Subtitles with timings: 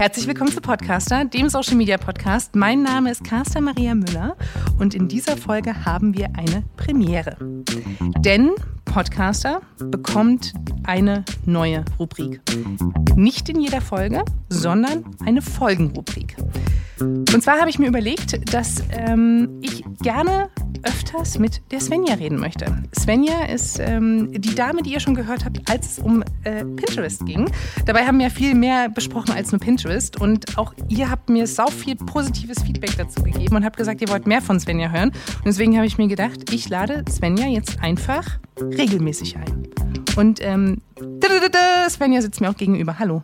[0.00, 2.56] Herzlich willkommen zu Podcaster, dem Social Media Podcast.
[2.56, 4.34] Mein Name ist Carsten Maria Müller
[4.78, 7.36] und in dieser Folge haben wir eine Premiere.
[8.20, 8.52] Denn
[8.84, 10.52] Podcaster bekommt
[10.84, 12.40] eine neue Rubrik.
[13.16, 16.36] Nicht in jeder Folge, sondern eine Folgenrubrik.
[17.00, 20.50] Und zwar habe ich mir überlegt, dass ähm, ich gerne
[20.82, 22.82] öfters mit der Svenja reden möchte.
[22.98, 27.24] Svenja ist ähm, die Dame, die ihr schon gehört habt, als es um äh, Pinterest
[27.26, 27.50] ging.
[27.86, 30.20] Dabei haben wir viel mehr besprochen als nur Pinterest.
[30.20, 34.08] Und auch ihr habt mir sau viel positives Feedback dazu gegeben und habt gesagt, ihr
[34.08, 35.10] wollt mehr von Svenja hören.
[35.10, 39.68] Und deswegen habe ich mir gedacht, ich lade Svenja jetzt einfach regelmäßig ein.
[40.16, 40.78] Und ähm,
[41.88, 42.98] Svenja sitzt mir auch gegenüber.
[42.98, 43.22] Hallo.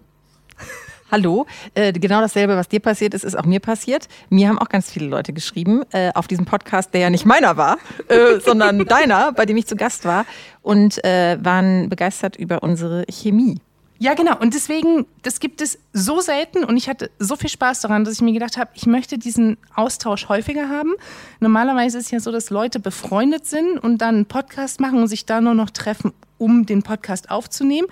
[1.11, 4.09] Hallo, äh, genau dasselbe, was dir passiert ist, ist auch mir passiert.
[4.29, 7.57] Mir haben auch ganz viele Leute geschrieben äh, auf diesem Podcast, der ja nicht meiner
[7.57, 10.27] war, äh, sondern deiner, bei dem ich zu Gast war
[10.63, 13.61] und äh, waren begeistert über unsere Chemie.
[13.99, 14.39] Ja, genau.
[14.39, 18.15] Und deswegen, das gibt es so selten und ich hatte so viel Spaß daran, dass
[18.15, 20.93] ich mir gedacht habe, ich möchte diesen Austausch häufiger haben.
[21.41, 25.09] Normalerweise ist es ja so, dass Leute befreundet sind und dann einen Podcast machen und
[25.09, 27.89] sich da nur noch treffen, um den Podcast aufzunehmen.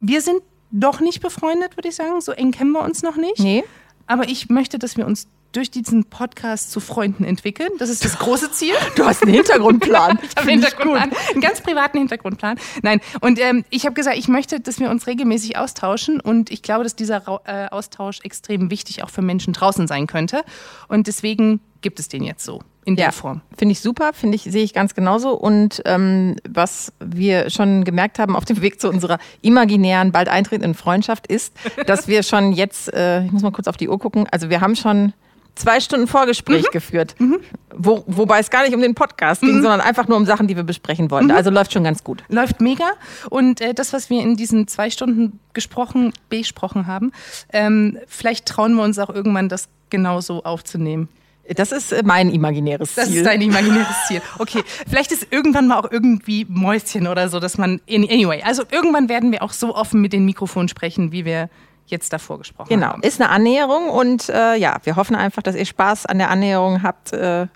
[0.00, 2.20] Wir sind doch nicht befreundet, würde ich sagen.
[2.20, 3.38] So eng kennen wir uns noch nicht.
[3.38, 3.64] Nee.
[4.06, 7.70] Aber ich möchte, dass wir uns durch diesen Podcast zu Freunden entwickeln.
[7.78, 8.74] Das ist das große Ziel.
[8.96, 10.18] Du hast einen Hintergrundplan.
[10.22, 12.58] ich habe einen Hintergrundplan, einen ganz privaten Hintergrundplan.
[12.82, 16.62] Nein, und ähm, ich habe gesagt, ich möchte, dass wir uns regelmäßig austauschen und ich
[16.62, 20.44] glaube, dass dieser äh, Austausch extrem wichtig auch für Menschen draußen sein könnte.
[20.88, 23.42] Und deswegen gibt es den jetzt so in der ja, Form.
[23.56, 25.32] Finde ich super, finde ich, sehe ich ganz genauso.
[25.32, 30.74] Und ähm, was wir schon gemerkt haben auf dem Weg zu unserer imaginären, bald eintretenden
[30.74, 31.54] Freundschaft ist,
[31.86, 34.60] dass wir schon jetzt, äh, ich muss mal kurz auf die Uhr gucken, also wir
[34.60, 35.12] haben schon
[35.60, 36.72] zwei Stunden Vorgespräch mhm.
[36.72, 37.14] geführt.
[37.18, 37.40] Mhm.
[37.74, 39.62] Wo, wobei es gar nicht um den Podcast ging, mhm.
[39.62, 41.28] sondern einfach nur um Sachen, die wir besprechen wollten.
[41.28, 41.34] Mhm.
[41.34, 42.24] Also läuft schon ganz gut.
[42.28, 42.92] Läuft mega.
[43.28, 47.12] Und äh, das, was wir in diesen zwei Stunden gesprochen, besprochen haben,
[47.52, 51.08] ähm, vielleicht trauen wir uns auch irgendwann, das genauso aufzunehmen.
[51.54, 53.04] Das ist äh, mein imaginäres Ziel.
[53.04, 54.22] Das ist dein imaginäres Ziel.
[54.38, 57.80] Okay, vielleicht ist irgendwann mal auch irgendwie Mäuschen oder so, dass man.
[57.88, 61.50] Anyway, also irgendwann werden wir auch so offen mit den Mikrofonen sprechen, wie wir
[61.90, 62.88] jetzt davor gesprochen genau.
[62.88, 63.00] haben.
[63.00, 66.30] Genau, ist eine Annäherung und äh, ja, wir hoffen einfach, dass ihr Spaß an der
[66.30, 67.12] Annäherung habt.
[67.12, 67.46] Äh,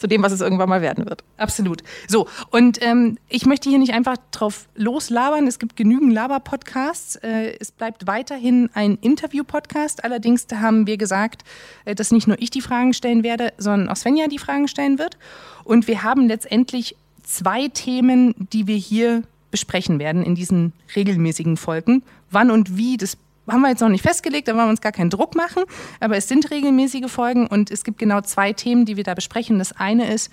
[0.00, 1.22] zu dem, was es irgendwann mal werden wird.
[1.36, 1.82] Absolut.
[2.08, 5.46] So, und ähm, ich möchte hier nicht einfach drauf loslabern.
[5.46, 7.16] Es gibt genügend Laber-Podcasts.
[7.16, 10.02] Äh, es bleibt weiterhin ein Interview-Podcast.
[10.02, 11.42] Allerdings haben wir gesagt,
[11.84, 14.98] äh, dass nicht nur ich die Fragen stellen werde, sondern auch Svenja die Fragen stellen
[14.98, 15.18] wird.
[15.64, 22.02] Und wir haben letztendlich zwei Themen, die wir hier besprechen werden in diesen regelmäßigen Folgen.
[22.30, 23.18] Wann und wie, das
[23.50, 25.64] haben wir jetzt noch nicht festgelegt, da wollen wir uns gar keinen Druck machen.
[26.00, 29.58] Aber es sind regelmäßige Folgen und es gibt genau zwei Themen, die wir da besprechen.
[29.58, 30.30] Das eine ist,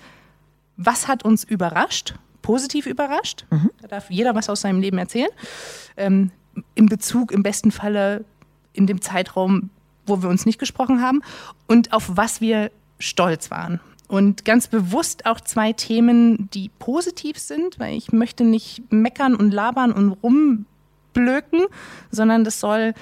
[0.76, 3.46] was hat uns überrascht, positiv überrascht?
[3.50, 3.70] Mhm.
[3.82, 5.30] Da darf jeder was aus seinem Leben erzählen.
[5.96, 6.30] Ähm,
[6.74, 8.24] in Bezug im besten Falle
[8.72, 9.70] in dem Zeitraum,
[10.06, 11.22] wo wir uns nicht gesprochen haben.
[11.66, 13.80] Und auf was wir stolz waren.
[14.08, 19.52] Und ganz bewusst auch zwei Themen, die positiv sind, weil ich möchte nicht meckern und
[19.52, 20.64] labern und rum
[21.18, 21.66] blöken,
[22.10, 22.94] sondern das soll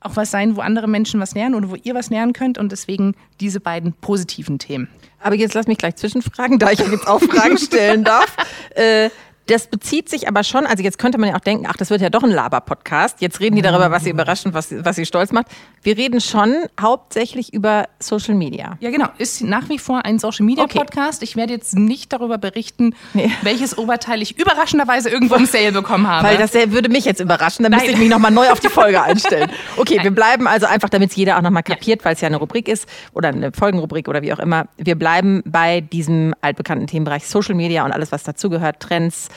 [0.00, 2.72] auch was sein, wo andere Menschen was lernen oder wo ihr was lernen könnt und
[2.72, 4.88] deswegen diese beiden positiven Themen.
[5.20, 8.36] Aber jetzt lass mich gleich zwischenfragen, da ich jetzt auch Fragen stellen darf.
[8.74, 9.10] Äh,
[9.46, 12.00] das bezieht sich aber schon, also jetzt könnte man ja auch denken, ach, das wird
[12.00, 13.20] ja doch ein Laber-Podcast.
[13.20, 15.46] Jetzt reden die darüber, was sie überrascht und was, was sie stolz macht.
[15.82, 18.76] Wir reden schon hauptsächlich über Social Media.
[18.80, 19.08] Ja, genau.
[19.18, 20.78] Ist nach wie vor ein Social Media okay.
[20.78, 21.22] Podcast.
[21.22, 23.30] Ich werde jetzt nicht darüber berichten, nee.
[23.42, 26.28] welches Oberteil ich überraschenderweise irgendwo im Sale bekommen habe.
[26.28, 27.64] Weil das würde mich jetzt überraschen.
[27.64, 29.50] Dann müsste ich mich nochmal neu auf die Folge einstellen.
[29.76, 30.04] Okay, Nein.
[30.04, 32.04] wir bleiben also einfach, damit es jeder auch nochmal kapiert, ja.
[32.04, 34.66] weil es ja eine Rubrik ist oder eine Folgenrubrik oder wie auch immer.
[34.76, 39.28] Wir bleiben bei diesem altbekannten Themenbereich Social Media und alles, was dazugehört, Trends,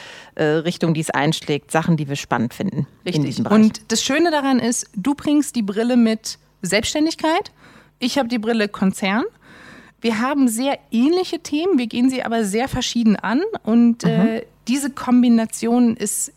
[0.44, 2.88] Richtung, die es einschlägt, Sachen, die wir spannend finden.
[3.06, 3.46] Richtig.
[3.50, 7.52] Und das Schöne daran ist, du bringst die Brille mit Selbstständigkeit,
[8.00, 9.24] ich habe die Brille Konzern.
[10.02, 14.28] Wir haben sehr ähnliche Themen, wir gehen sie aber sehr verschieden an und äh, mhm.
[14.28, 16.32] äh, diese Kombination ist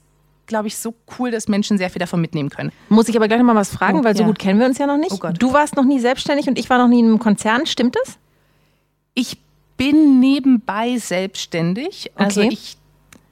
[0.48, 2.72] glaube ich, so cool, dass Menschen sehr viel davon mitnehmen können.
[2.88, 4.78] Muss ich aber gleich noch mal was fragen, oh, weil so gut kennen wir uns
[4.78, 5.12] ja noch nicht.
[5.12, 7.96] Oh du warst noch nie selbstständig und ich war noch nie in einem Konzern, stimmt
[8.02, 8.16] das?
[9.14, 9.36] Ich
[9.76, 12.10] bin nebenbei selbstständig.
[12.16, 12.50] Also okay.
[12.52, 12.76] ich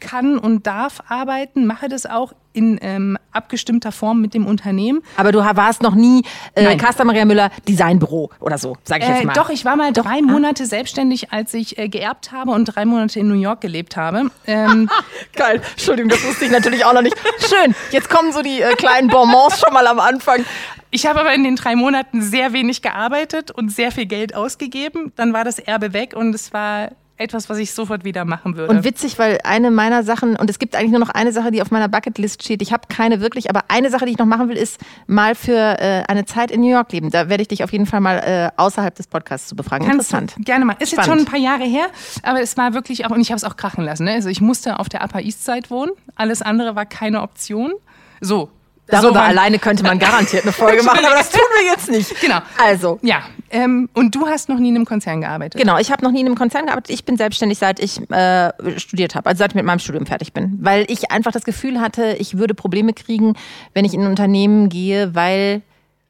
[0.00, 5.02] kann und darf arbeiten, mache das auch in ähm, abgestimmter Form mit dem Unternehmen.
[5.16, 6.22] Aber du warst noch nie
[6.54, 9.32] äh, Carsten Maria Müller Designbüro oder so, sage ich jetzt äh, mal.
[9.32, 10.26] Äh, doch, ich war mal drei doch.
[10.26, 10.66] Monate ah.
[10.66, 14.31] selbstständig, als ich äh, geerbt habe und drei Monate in New York gelebt habe.
[14.46, 14.88] Ähm,
[15.37, 17.16] Geil, Entschuldigung, das wusste ich natürlich auch noch nicht.
[17.38, 20.44] Schön, jetzt kommen so die äh, kleinen Bonbons schon mal am Anfang.
[20.90, 25.12] Ich habe aber in den drei Monaten sehr wenig gearbeitet und sehr viel Geld ausgegeben.
[25.16, 28.74] Dann war das Erbe weg und es war etwas, was ich sofort wieder machen würde.
[28.74, 31.62] Und witzig, weil eine meiner Sachen, und es gibt eigentlich nur noch eine Sache, die
[31.62, 32.62] auf meiner Bucketlist steht.
[32.62, 35.52] Ich habe keine wirklich, aber eine Sache, die ich noch machen will, ist mal für
[35.52, 37.10] äh, eine Zeit in New York leben.
[37.10, 39.86] Da werde ich dich auf jeden Fall mal äh, außerhalb des Podcasts zu befragen.
[39.86, 40.44] Kannst Interessant.
[40.44, 40.76] Gerne mal.
[40.78, 41.06] Ist Spannend.
[41.06, 41.86] jetzt schon ein paar Jahre her,
[42.22, 44.04] aber es war wirklich auch, und ich habe es auch krachen lassen.
[44.04, 44.12] Ne?
[44.12, 45.92] Also ich musste auf der Upper East Side wohnen.
[46.14, 47.72] Alles andere war keine Option.
[48.20, 48.50] So.
[48.87, 52.15] Darüber so alleine könnte man garantiert eine Folge machen, aber das tun wir jetzt nicht.
[52.21, 52.38] Genau.
[52.59, 53.23] Also, Ja.
[53.50, 55.61] Ähm, und du hast noch nie in einem Konzern gearbeitet.
[55.61, 56.91] Genau, ich habe noch nie in einem Konzern gearbeitet.
[56.91, 60.33] Ich bin selbstständig, seit ich äh, studiert habe, also seit ich mit meinem Studium fertig
[60.33, 60.59] bin.
[60.61, 63.35] Weil ich einfach das Gefühl hatte, ich würde Probleme kriegen,
[63.73, 65.62] wenn ich in ein Unternehmen gehe, weil.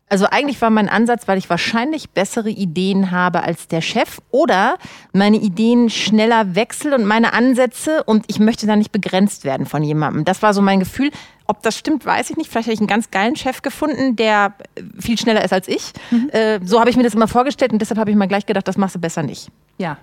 [0.08, 4.76] Also eigentlich war mein Ansatz, weil ich wahrscheinlich bessere Ideen habe als der Chef oder
[5.12, 9.82] meine Ideen schneller wechseln und meine Ansätze und ich möchte da nicht begrenzt werden von
[9.82, 10.24] jemandem.
[10.24, 11.10] Das war so mein Gefühl.
[11.48, 12.50] Ob das stimmt, weiß ich nicht.
[12.50, 14.54] Vielleicht hätte ich einen ganz geilen Chef gefunden, der
[14.98, 15.92] viel schneller ist als ich.
[16.32, 18.66] Äh, so habe ich mir das immer vorgestellt und deshalb habe ich mir gleich gedacht,
[18.66, 19.50] das machst du besser nicht.
[19.78, 19.96] Ja.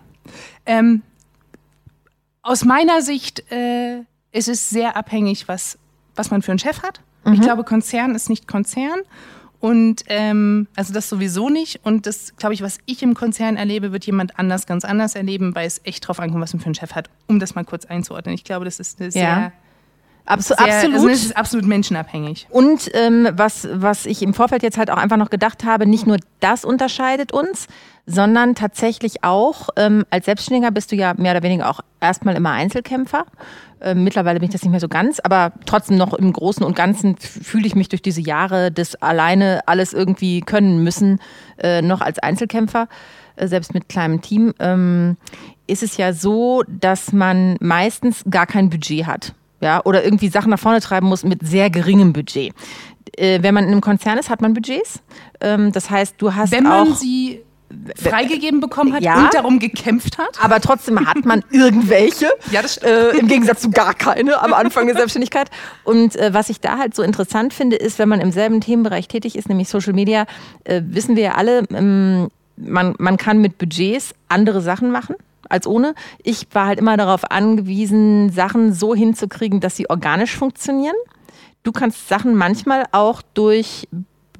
[0.66, 1.02] Ähm,
[2.42, 4.00] aus meiner Sicht äh,
[4.32, 5.78] ist es sehr abhängig, was,
[6.16, 7.02] was man für einen Chef hat.
[7.34, 9.00] Ich glaube, Konzern ist nicht Konzern.
[9.62, 11.80] Und ähm, also das sowieso nicht.
[11.86, 15.56] Und das, glaube ich, was ich im Konzern erlebe, wird jemand anders ganz anders erleben,
[15.56, 17.86] weil es echt drauf ankommt, was man für einen Chef hat, um das mal kurz
[17.86, 18.36] einzuordnen.
[18.36, 19.52] Ich glaube, das ist eine sehr, Ja.
[20.26, 21.12] Abs sehr absolut.
[21.12, 22.48] Es ist absolut menschenabhängig.
[22.50, 26.08] Und ähm, was, was ich im Vorfeld jetzt halt auch einfach noch gedacht habe, nicht
[26.08, 27.68] nur das unterscheidet uns,
[28.06, 32.52] sondern tatsächlich auch, ähm, als Selbstständiger bist du ja mehr oder weniger auch erstmal immer
[32.52, 33.26] Einzelkämpfer.
[33.82, 36.76] Ähm, mittlerweile bin ich das nicht mehr so ganz, aber trotzdem noch im Großen und
[36.76, 41.20] Ganzen fühle ich mich durch diese Jahre des alleine alles irgendwie können müssen,
[41.58, 42.88] äh, noch als Einzelkämpfer,
[43.36, 45.18] äh, selbst mit kleinem Team, ähm,
[45.68, 50.50] ist es ja so, dass man meistens gar kein Budget hat ja, oder irgendwie Sachen
[50.52, 52.54] nach vorne treiben muss mit sehr geringem Budget.
[53.18, 55.02] Äh, wenn man in einem Konzern ist, hat man Budgets.
[55.42, 57.42] Ähm, das heißt, du hast Wenn man auch, sie
[57.96, 59.16] freigegeben bekommen hat Ja.
[59.18, 60.38] und darum gekämpft hat.
[60.44, 62.28] aber trotzdem hat man irgendwelche.
[62.52, 62.92] Ja, das stimmt.
[62.92, 65.50] Äh, Im Gegensatz zu gar keine am Anfang der Selbstständigkeit.
[65.84, 69.08] Und äh, was ich da halt so interessant finde, ist, wenn man im selben Themenbereich
[69.08, 70.26] tätig ist, nämlich Social Media,
[70.66, 72.28] äh, wissen wir ja alle, ähm,
[72.58, 75.16] man, man kann mit Budgets andere Sachen machen
[75.50, 75.94] als ohne.
[76.24, 80.96] Ich war halt immer darauf angewiesen, Sachen so hinzukriegen, dass sie organisch funktionieren.
[81.64, 83.88] Du kannst Sachen manchmal auch durch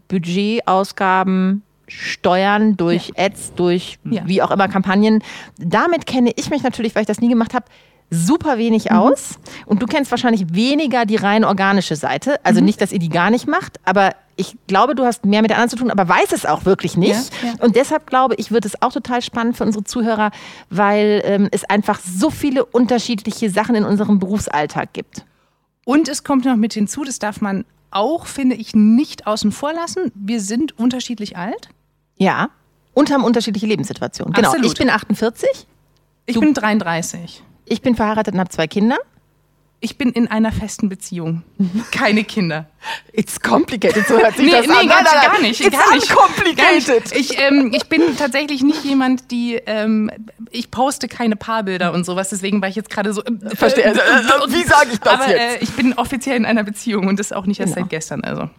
[0.10, 4.24] Budgetausgaben steuern, durch Ads, durch Ja.
[4.26, 5.22] wie auch immer Kampagnen.
[5.58, 7.66] Damit kenne ich mich natürlich, weil ich das nie gemacht habe,
[8.10, 8.98] super wenig Mhm.
[8.98, 9.40] aus.
[9.66, 12.44] Und du kennst wahrscheinlich weniger die rein organische Seite.
[12.46, 12.66] Also Mhm.
[12.66, 15.58] nicht, dass ihr die gar nicht macht, aber ich glaube, du hast mehr mit der
[15.58, 17.12] anderen zu tun, aber weiß es auch wirklich nicht.
[17.44, 17.54] Ja, ja.
[17.60, 20.32] Und deshalb glaube ich, wird es auch total spannend für unsere Zuhörer,
[20.70, 25.26] weil ähm, es einfach so viele unterschiedliche Sachen in unserem Berufsalltag gibt.
[25.86, 29.74] Und es kommt noch mit hinzu, das darf man auch, finde ich, nicht außen vor
[29.74, 30.12] lassen.
[30.16, 31.70] Wir sind unterschiedlich alt.
[32.18, 32.50] Ja.
[32.96, 34.34] Und haben unterschiedliche Lebenssituationen.
[34.34, 34.50] Genau.
[34.50, 34.72] Absolut.
[34.72, 35.68] Ich bin 48,
[36.26, 37.44] Ich Du- bin 33.
[37.66, 38.98] ich bin verheiratet und habe zwei Kinder.
[39.86, 41.44] Ich bin in einer festen Beziehung.
[41.92, 42.70] Keine Kinder.
[43.12, 44.88] It's complicated, so hört sich Nee, das nee, an.
[44.88, 45.60] gar, Nein, nein, gar nicht.
[45.60, 46.88] It's gar nicht.
[46.88, 47.12] nicht.
[47.16, 50.10] Ich, ähm, ich bin tatsächlich nicht jemand, die, ähm,
[50.52, 53.22] ich poste keine Paarbilder und sowas, deswegen war ich jetzt gerade so.
[53.26, 53.86] Äh, Verstehe.
[53.86, 55.62] Also, äh, wie sage ich das aber, jetzt?
[55.62, 57.84] Äh, ich bin offiziell in einer Beziehung und das auch nicht erst Genau.
[57.86, 58.24] seit gestern.
[58.24, 58.50] Also.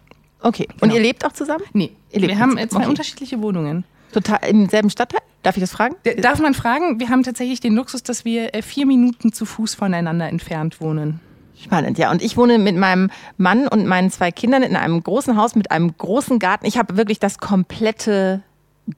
[0.41, 0.67] Okay.
[0.73, 0.93] Und Genau.
[0.95, 1.63] ihr lebt auch zusammen?
[1.73, 2.89] Nee, Ihr lebt wir haben äh, zwei Okay.
[2.89, 3.83] unterschiedliche Wohnungen.
[4.13, 5.21] Total im selben Stadtteil?
[5.45, 5.95] Darf ich das fragen?
[6.17, 6.99] Darf man fragen?
[6.99, 11.19] Wir haben tatsächlich den Luxus, dass wir äh, vier Minuten zu Fuß voneinander entfernt wohnen.
[11.63, 12.09] Spannend, ja.
[12.09, 15.69] Und ich wohne mit meinem Mann und meinen zwei Kindern in einem großen Haus mit
[15.69, 16.65] einem großen Garten.
[16.65, 18.41] Ich habe wirklich das komplette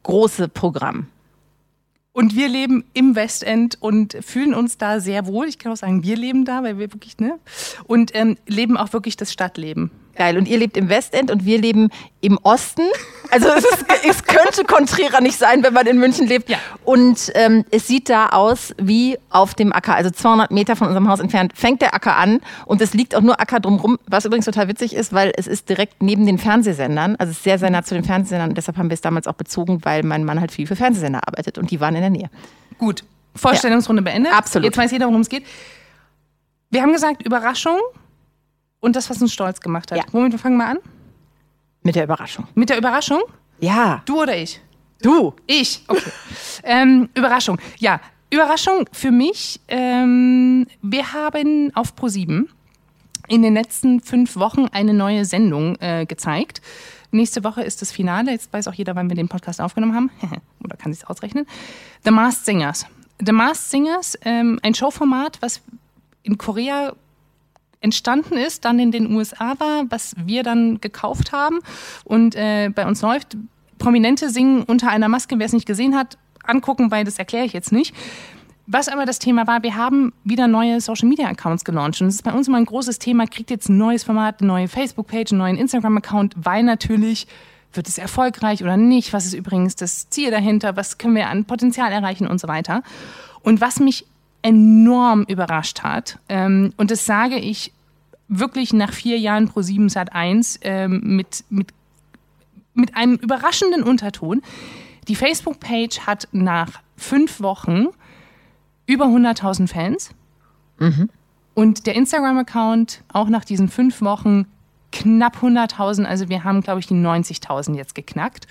[0.04, 1.08] große Programm.
[2.14, 5.50] Und wir leben im Westend und fühlen uns da sehr wohl.
[5.50, 7.38] Ich kann auch sagen, wir leben da, weil wir wirklich, ne?
[7.88, 9.92] Und ähm, leben auch wirklich das Stadtleben.
[10.18, 10.38] Geil.
[10.38, 11.90] Und ihr lebt im Westend und wir leben
[12.22, 12.82] im Osten.
[13.30, 16.50] Also es, ist, es könnte konträrer nicht sein, wenn man in München lebt.
[16.50, 16.58] Ja.
[16.84, 19.94] Und ähm, es sieht da aus wie auf dem Acker.
[19.94, 23.22] Also 200 Meter von unserem Haus entfernt fängt der Acker an und es liegt auch
[23.22, 24.00] nur Acker drumrum.
[24.08, 27.16] Was übrigens total witzig ist, weil es ist direkt neben den Fernsehsendern.
[27.18, 28.50] Also es ist sehr, sehr nah zu den Fernsehsendern.
[28.50, 31.28] Und deshalb haben wir es damals auch bezogen, weil mein Mann halt viel für Fernsehsender
[31.28, 32.30] arbeitet und die waren in der Nähe.
[32.80, 33.04] Gut,
[33.36, 34.34] Vorstellungsrunde beendet.
[34.34, 34.66] Absolut.
[34.66, 35.44] Jetzt weiß jeder, worum es geht.
[36.72, 37.78] Wir haben gesagt, Überraschung
[38.80, 39.98] und das, was uns stolz gemacht hat.
[39.98, 40.06] Ja.
[40.12, 40.78] Womit fangen wir an?
[41.84, 42.48] Mit der Überraschung.
[42.56, 43.22] Mit der Überraschung?
[43.60, 44.02] Ja.
[44.06, 44.62] Du oder ich?
[45.02, 45.34] Du.
[45.46, 45.84] Ich.
[45.88, 46.12] Okay.
[46.64, 47.60] ähm, Überraschung.
[47.78, 49.60] Ja, Überraschung für mich.
[49.68, 52.50] Ähm, wir haben auf ProSieben
[53.28, 56.62] in den letzten fünf Wochen eine neue Sendung äh, gezeigt.
[57.12, 58.32] Nächste Woche ist das Finale.
[58.32, 60.12] Jetzt weiß auch jeder, wann wir den Podcast aufgenommen haben.
[60.64, 61.46] Oder kann sich ausrechnen.
[62.04, 62.86] The Masked Singers.
[63.26, 65.62] The Masked Singers, ähm, ein Showformat, was
[66.24, 66.94] in Korea
[67.82, 71.60] entstanden ist, dann in den USA war, was wir dann gekauft haben
[72.04, 73.38] und äh, bei uns läuft.
[73.78, 77.54] Prominente singen unter einer Maske, wer es nicht gesehen hat, angucken, weil das erkläre ich
[77.54, 77.94] jetzt nicht.
[78.66, 82.02] Was aber das Thema war, wir haben wieder neue Social Media Accounts gelauncht.
[82.02, 84.48] Und das ist bei uns immer ein großes Thema, kriegt jetzt ein neues Format, eine
[84.48, 87.28] neue Facebook-Page, einen neuen Instagram-Account, weil natürlich
[87.72, 89.14] wird es erfolgreich oder nicht?
[89.14, 90.76] Was ist übrigens das Ziel dahinter?
[90.76, 92.84] Was können wir an Potenzial erreichen und so weiter?
[93.42, 94.06] Und was mich
[94.42, 97.72] enorm überrascht hat, ähm, und das sage ich
[98.28, 101.70] wirklich nach vier Jahren pro 7 Sat 1 ähm, mit, mit,
[102.74, 104.42] mit einem überraschenden Unterton.
[105.08, 107.88] Die Facebook-Page hat nach fünf Wochen
[108.86, 110.12] über 100.000 Fans.
[110.80, 111.10] Mhm.
[111.54, 114.46] Und der Instagram-Account auch nach diesen fünf Wochen
[114.92, 116.06] knapp 100.000.
[116.06, 118.48] Also wir haben, glaube ich, die 90.000 jetzt geknackt.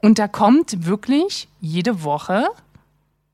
[0.00, 2.46] Und da kommt wirklich jede Woche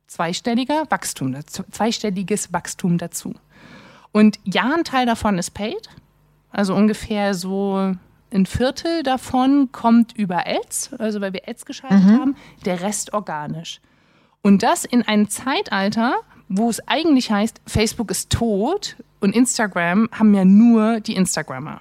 [0.09, 3.35] zweistelliger Wachstum, zweistelliges Wachstum dazu.
[4.11, 5.89] Und ja, ein Teil davon ist paid.
[6.51, 7.95] Also ungefähr so
[8.33, 12.21] ein Viertel davon kommt über Ads, also weil wir Ads geschaltet mhm.
[12.21, 13.81] haben, der Rest organisch.
[14.43, 16.15] Und das in einem Zeitalter,
[16.49, 21.81] wo es eigentlich heißt, Facebook ist tot und Instagram haben ja nur die Instagrammer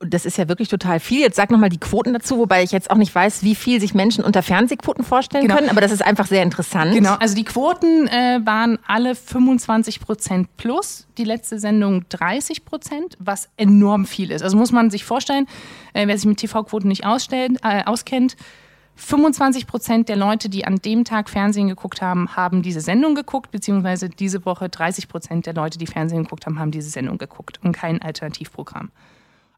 [0.00, 1.20] das ist ja wirklich total viel.
[1.20, 3.94] Jetzt sag nochmal die Quoten dazu, wobei ich jetzt auch nicht weiß, wie viel sich
[3.94, 5.56] Menschen unter Fernsehquoten vorstellen genau.
[5.56, 6.94] können, aber das ist einfach sehr interessant.
[6.94, 13.16] Genau, also die Quoten äh, waren alle 25 Prozent plus, die letzte Sendung 30 Prozent,
[13.18, 14.42] was enorm viel ist.
[14.42, 15.46] Also muss man sich vorstellen,
[15.94, 18.36] äh, wer sich mit TV-Quoten nicht äh, auskennt,
[18.94, 23.50] 25 Prozent der Leute, die an dem Tag Fernsehen geguckt haben, haben diese Sendung geguckt,
[23.50, 27.60] beziehungsweise diese Woche 30 Prozent der Leute, die Fernsehen geguckt haben, haben diese Sendung geguckt
[27.62, 28.90] und kein Alternativprogramm.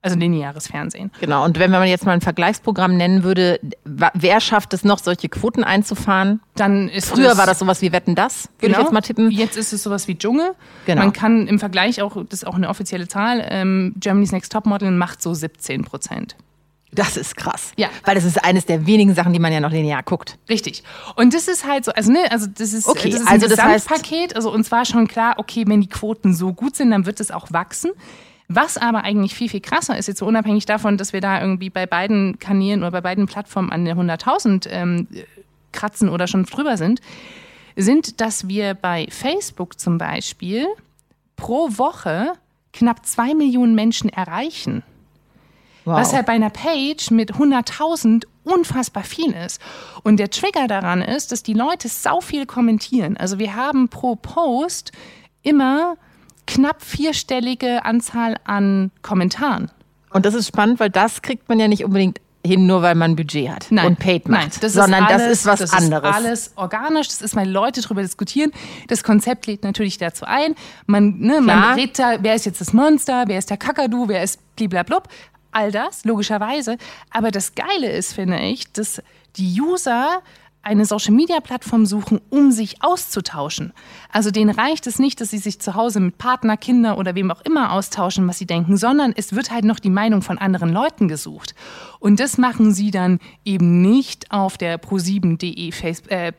[0.02, 1.10] Also lineares Fernsehen.
[1.20, 5.28] Genau, und wenn man jetzt mal ein Vergleichsprogramm nennen würde, wer schafft es noch, solche
[5.28, 6.40] Quoten einzufahren?
[6.56, 8.78] Dann ist Früher war das sowas wie Wetten das, würde genau.
[8.78, 9.30] ich jetzt mal tippen.
[9.30, 10.52] Jetzt ist es sowas wie Dschungel.
[10.86, 11.02] Genau.
[11.02, 14.90] Man kann im Vergleich auch, das ist auch eine offizielle Zahl, ähm, Germany's Next Topmodel
[14.90, 16.34] macht so 17 Prozent.
[16.92, 17.72] Das ist krass.
[17.76, 17.88] Ja.
[18.04, 20.38] Weil das ist eines der wenigen Sachen, die man ja noch linear guckt.
[20.48, 20.82] Richtig.
[21.14, 23.48] Und das ist halt so, also ne, also das ist, okay, das ist ein also
[23.48, 24.20] Gesamtpaket.
[24.30, 27.20] heißt, also uns war schon klar, okay, wenn die Quoten so gut sind, dann wird
[27.20, 27.90] es auch wachsen.
[28.52, 31.70] Was aber eigentlich viel, viel krasser ist, jetzt so unabhängig davon, dass wir da irgendwie
[31.70, 35.06] bei beiden Kanälen oder bei beiden Plattformen an der 100.000 ähm,
[35.70, 37.00] kratzen oder schon drüber sind,
[37.76, 40.66] sind, dass wir bei Facebook zum Beispiel
[41.36, 42.32] pro Woche
[42.72, 44.82] knapp zwei Millionen Menschen erreichen.
[45.84, 46.00] Wow.
[46.00, 49.60] Was halt bei einer Page mit 100.000 unfassbar viel ist.
[50.02, 53.16] Und der Trigger daran ist, dass die Leute sau viel kommentieren.
[53.16, 54.90] Also wir haben pro Post
[55.42, 55.96] immer
[56.46, 59.70] knapp vierstellige Anzahl an Kommentaren.
[60.10, 63.12] Und das ist spannend, weil das kriegt man ja nicht unbedingt hin, nur weil man
[63.12, 65.72] ein Budget hat nein, und Paid macht, nein, das sondern alles, das ist was das
[65.72, 66.02] anderes.
[66.02, 68.50] Das ist alles organisch, das ist, weil Leute darüber diskutieren.
[68.88, 70.54] Das Konzept lädt natürlich dazu ein.
[70.86, 74.22] Man, ne, man redet da, wer ist jetzt das Monster, wer ist der Kakadu, wer
[74.22, 75.08] ist bliblablub.
[75.52, 76.78] All das, logischerweise.
[77.10, 79.02] Aber das Geile ist, finde ich, dass
[79.36, 80.22] die User
[80.62, 83.72] eine Social-Media-Plattform suchen, um sich auszutauschen.
[84.12, 87.30] Also denen reicht es nicht, dass sie sich zu Hause mit Partner, Kinder oder wem
[87.30, 90.70] auch immer austauschen, was sie denken, sondern es wird halt noch die Meinung von anderen
[90.70, 91.54] Leuten gesucht.
[91.98, 95.70] Und das machen sie dann eben nicht auf der pro7.de
[96.08, 96.32] äh,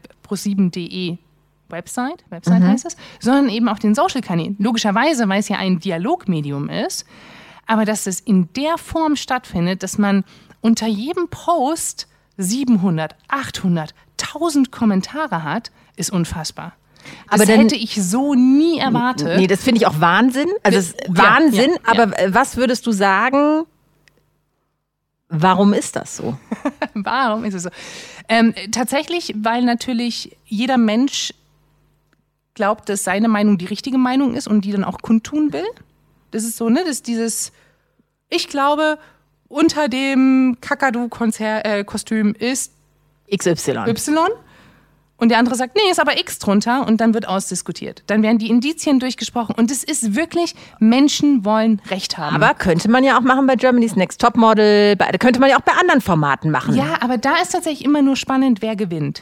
[1.69, 2.67] Website, Website mhm.
[2.67, 4.55] heißt es, sondern eben auf den Social-Kanälen.
[4.59, 7.05] Logischerweise, weil es ja ein Dialogmedium ist,
[7.65, 10.25] aber dass es in der Form stattfindet, dass man
[10.59, 16.73] unter jedem Post 700, 800, 1000 Kommentare hat, ist unfassbar.
[17.29, 19.37] Das aber dann, hätte ich so nie erwartet.
[19.37, 20.47] Nee, das finde ich auch Wahnsinn.
[20.63, 22.33] Also es ist Wahnsinn, ja, ja, aber ja.
[22.33, 23.63] was würdest du sagen,
[25.29, 26.37] warum ist das so?
[26.93, 27.69] warum ist es so?
[28.29, 31.33] Ähm, tatsächlich, weil natürlich jeder Mensch
[32.53, 35.65] glaubt, dass seine Meinung die richtige Meinung ist und die dann auch kundtun will.
[36.31, 37.51] Das ist so, ne, das ist dieses,
[38.29, 38.97] ich glaube,
[39.47, 42.73] unter dem Kakadu-Kostüm äh, ist
[43.35, 43.87] XY.
[43.87, 44.27] Y.
[45.17, 48.01] Und der andere sagt, nee, ist aber X drunter und dann wird ausdiskutiert.
[48.07, 52.35] Dann werden die Indizien durchgesprochen und es ist wirklich, Menschen wollen Recht haben.
[52.35, 55.61] Aber könnte man ja auch machen bei Germany's Next Topmodel, bei, könnte man ja auch
[55.61, 56.75] bei anderen Formaten machen.
[56.75, 59.21] Ja, aber da ist tatsächlich immer nur spannend, wer gewinnt.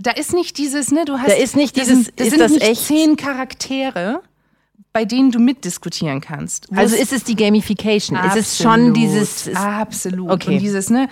[0.00, 1.28] Da ist nicht dieses, ne, du hast.
[1.28, 2.84] Da ist nicht dieses, das sind, das sind nicht echt?
[2.84, 4.22] zehn Charaktere
[4.92, 6.66] bei denen du mitdiskutieren kannst.
[6.74, 8.16] Also ist es die Gamification?
[8.16, 9.54] Absolut, ist es schon dieses.
[9.54, 10.30] Absolut.
[10.30, 10.54] Okay.
[10.54, 11.08] Und dieses, ne?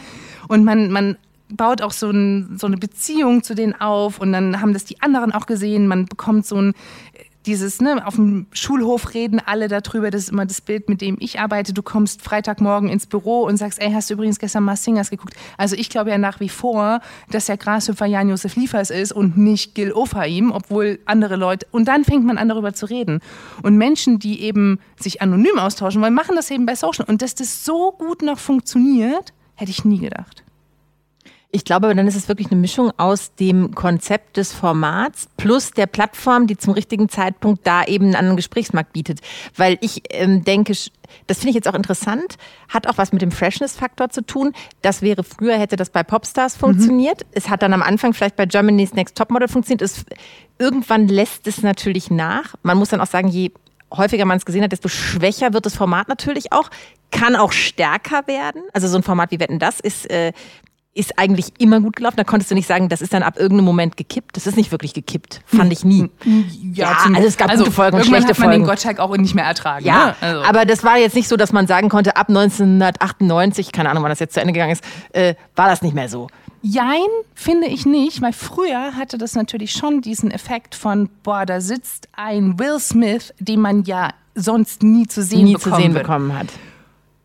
[0.48, 1.16] Und man, man
[1.49, 5.00] baut auch so, ein, so eine Beziehung zu denen auf und dann haben das die
[5.00, 5.87] anderen auch gesehen.
[5.87, 6.75] Man bekommt so ein
[7.47, 11.17] dieses, ne, auf dem Schulhof reden alle darüber, das ist immer das Bild, mit dem
[11.21, 11.73] ich arbeite.
[11.73, 15.35] Du kommst Freitagmorgen ins Büro und sagst, ey, hast du übrigens gestern mal Singers geguckt?
[15.57, 17.00] Also ich glaube ja nach wie vor,
[17.31, 22.05] dass der Grashüpfer Jan-Josef Liefers ist und nicht Gil Ofaim, obwohl andere Leute, und dann
[22.05, 23.21] fängt man an darüber zu reden.
[23.62, 27.07] Und Menschen, die eben sich anonym austauschen wollen, machen das eben bei Social.
[27.09, 30.46] Und dass das so gut noch funktioniert, hätte ich nie gedacht.
[31.53, 35.87] Ich glaube, dann ist es wirklich eine Mischung aus dem Konzept des Formats plus der
[35.87, 39.21] Plattform, die zum richtigen Zeitpunkt da eben einen anderen Gesprächsmarkt bietet.
[39.57, 40.75] Weil ich ähm, denke,
[41.26, 42.37] das finde ich jetzt auch interessant,
[42.69, 44.53] hat auch was mit dem Freshness-Faktor zu tun.
[44.83, 47.21] Das wäre früher, hätte das bei Popstars funktioniert.
[47.21, 47.31] Mhm.
[47.33, 49.83] Es hat dann am Anfang vielleicht bei Germany's Next Topmodel funktioniert.
[49.83, 50.05] Es,
[50.59, 52.55] irgendwann lässt es natürlich nach.
[52.65, 53.53] Man muss dann auch sagen, je
[53.95, 56.71] häufiger man es gesehen hat, desto schwächer wird das Format natürlich auch.
[57.12, 58.62] Kann auch stärker werden.
[58.73, 60.33] Also so ein Format wie Wetten, das ist äh,
[60.97, 62.17] ist eigentlich immer gut gelaufen.
[62.17, 64.37] Da konntest du nicht sagen, das ist dann ab irgendeinem Moment gekippt.
[64.37, 65.43] Das ist nicht wirklich gekippt.
[65.47, 66.11] Fand ich nie.
[66.73, 68.62] Ja, ja also es gab also gute Folgen und schlechte hat man Folgen.
[68.62, 69.85] den Gottschalk auch nicht mehr ertragen.
[69.85, 70.15] Ja, ne?
[70.21, 70.43] also.
[70.43, 74.11] aber das war jetzt nicht so, dass man sagen konnte, ab 1998, keine Ahnung, wann
[74.11, 76.29] das jetzt zu Ende gegangen ist, äh, war das nicht mehr so.
[76.62, 81.61] Jein, finde ich nicht, weil früher hatte das natürlich schon diesen Effekt von, boah, da
[81.61, 85.95] sitzt ein Will Smith, den man ja sonst nie zu sehen, nie bekommen, zu sehen
[85.95, 86.49] bekommen hat.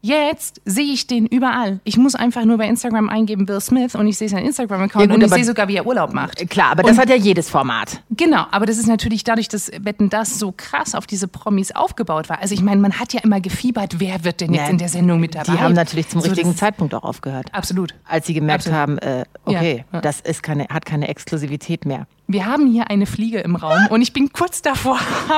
[0.01, 1.79] Jetzt sehe ich den überall.
[1.83, 5.13] Ich muss einfach nur bei Instagram eingeben Bill Smith und ich sehe seinen Instagram-Account ja,
[5.13, 6.49] und ich sehe sogar, wie er Urlaub macht.
[6.49, 8.01] Klar, aber und, das hat ja jedes Format.
[8.09, 12.29] Genau, aber das ist natürlich dadurch, dass Wetten das so krass auf diese Promis aufgebaut
[12.29, 12.41] war.
[12.41, 14.89] Also ich meine, man hat ja immer gefiebert, wer wird denn jetzt ja, in der
[14.89, 15.51] Sendung mit dabei?
[15.53, 17.47] Die haben natürlich zum so, richtigen Zeitpunkt auch aufgehört.
[17.51, 17.93] Absolut.
[18.05, 18.79] Als sie gemerkt absolut.
[18.79, 20.01] haben, äh, okay, ja.
[20.01, 22.07] das ist keine, hat keine Exklusivität mehr.
[22.31, 24.97] Wir haben hier eine Fliege im Raum und ich bin kurz davor,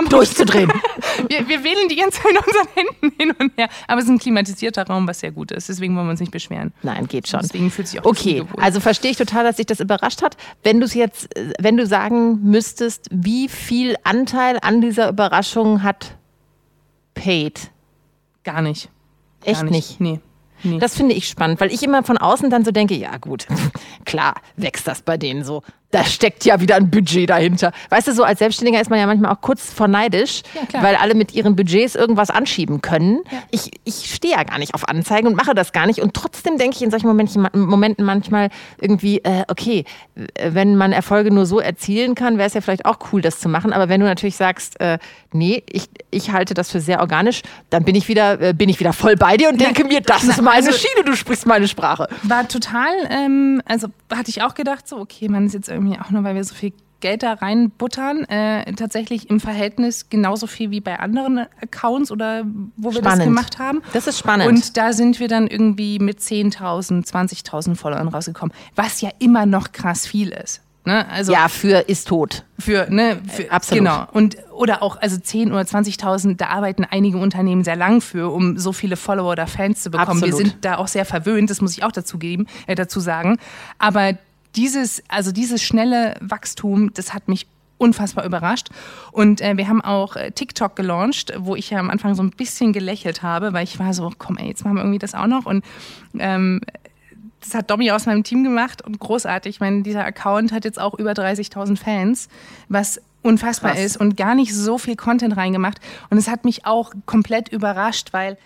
[0.09, 0.71] durchzudrehen.
[1.27, 3.69] wir, wir wählen die ganze Zeit in unseren Händen hin und her.
[3.87, 5.69] Aber es ist ein klimatisierter Raum, was sehr gut ist.
[5.69, 6.71] Deswegen wollen wir uns nicht beschweren.
[6.83, 7.39] Nein, geht schon.
[7.41, 10.37] Deswegen fühlt sich auch Okay, also verstehe ich total, dass sich das überrascht hat.
[10.61, 16.15] Wenn du es jetzt, wenn du sagen müsstest, wie viel Anteil an dieser Überraschung hat
[17.15, 17.71] Paid?
[18.43, 18.89] Gar nicht.
[19.43, 19.99] Echt Gar nicht?
[19.99, 20.01] nicht?
[20.01, 20.19] Nee.
[20.65, 20.79] Nee.
[20.79, 23.47] Das finde ich spannend, weil ich immer von außen dann so denke, ja gut,
[24.05, 25.61] klar, wächst das bei denen so
[25.93, 27.71] da steckt ja wieder ein Budget dahinter.
[27.89, 30.41] Weißt du, so als Selbstständiger ist man ja manchmal auch kurz vor neidisch,
[30.73, 33.19] ja, weil alle mit ihren Budgets irgendwas anschieben können.
[33.31, 33.37] Ja.
[33.51, 35.99] Ich, ich stehe ja gar nicht auf Anzeigen und mache das gar nicht.
[35.99, 38.49] Und trotzdem denke ich in solchen Momenten, manchmal
[38.81, 39.85] irgendwie, äh, okay,
[40.43, 43.47] wenn man Erfolge nur so erzielen kann, wäre es ja vielleicht auch cool, das zu
[43.47, 43.71] machen.
[43.71, 44.97] Aber wenn du natürlich sagst, äh,
[45.31, 48.79] nee, ich, ich halte das für sehr organisch, dann bin ich wieder, äh, bin ich
[48.79, 51.67] wieder voll bei dir und denke mir, das ist meine also, Schiene, du sprichst meine
[51.67, 52.07] Sprache.
[52.23, 55.99] War total, ähm, also hatte ich auch gedacht, so, okay, man ist jetzt irgendwie irgendwie
[55.99, 60.71] auch nur, weil wir so viel Geld da reinbuttern, äh, tatsächlich im Verhältnis genauso viel
[60.71, 62.45] wie bei anderen Accounts oder
[62.77, 63.19] wo wir spannend.
[63.19, 63.81] das gemacht haben.
[63.91, 64.47] Das ist spannend.
[64.47, 69.73] Und da sind wir dann irgendwie mit 10.000, 20.000 Followern rausgekommen, was ja immer noch
[69.73, 70.61] krass viel ist.
[70.85, 71.05] Ne?
[71.09, 72.43] Also ja, für ist tot.
[72.59, 73.83] Für, ne, für, Absolut.
[73.83, 74.07] Genau.
[74.11, 78.57] Und, oder auch, also 10.000 oder 20.000, da arbeiten einige Unternehmen sehr lang für, um
[78.57, 80.23] so viele Follower oder Fans zu bekommen.
[80.23, 80.39] Absolut.
[80.39, 83.37] Wir sind da auch sehr verwöhnt, das muss ich auch dazu geben, äh, dazu sagen.
[83.77, 84.17] Aber
[84.55, 88.69] dieses, also dieses schnelle Wachstum, das hat mich unfassbar überrascht.
[89.11, 92.31] Und äh, wir haben auch äh, TikTok gelauncht, wo ich ja am Anfang so ein
[92.31, 95.27] bisschen gelächelt habe, weil ich war so, komm ey, jetzt machen wir irgendwie das auch
[95.27, 95.45] noch.
[95.45, 95.63] Und
[96.17, 96.61] ähm,
[97.41, 99.55] das hat Domi aus meinem Team gemacht und großartig.
[99.55, 102.29] Ich meine, dieser Account hat jetzt auch über 30.000 Fans,
[102.69, 103.83] was unfassbar Krass.
[103.83, 105.79] ist und gar nicht so viel Content reingemacht.
[106.09, 108.37] Und es hat mich auch komplett überrascht, weil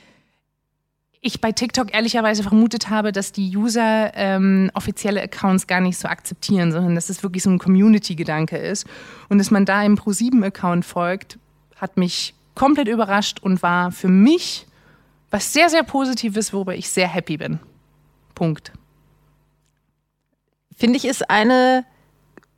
[1.22, 6.08] ich bei TikTok ehrlicherweise vermutet habe, dass die User ähm, offizielle Accounts gar nicht so
[6.08, 8.86] akzeptieren, sondern dass es wirklich so ein Community-Gedanke ist.
[9.30, 11.40] Und dass man da im Pro7-Account folgt,
[11.76, 14.68] hat mich komplett überrascht und war für mich
[15.30, 17.60] was sehr, sehr Positives, worüber ich sehr happy bin.
[18.34, 18.72] Punkt.
[20.78, 21.86] Finde ich, ist eine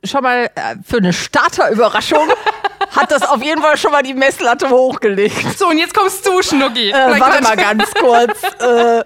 [0.04, 2.28] schon mal äh, für eine Starterüberraschung
[2.90, 5.58] hat das auf jeden Fall schon mal die Messlatte hochgelegt.
[5.58, 6.90] So, und jetzt kommst du, Schnucki.
[6.90, 8.42] Äh, warte mal ganz kurz.
[8.60, 9.04] äh,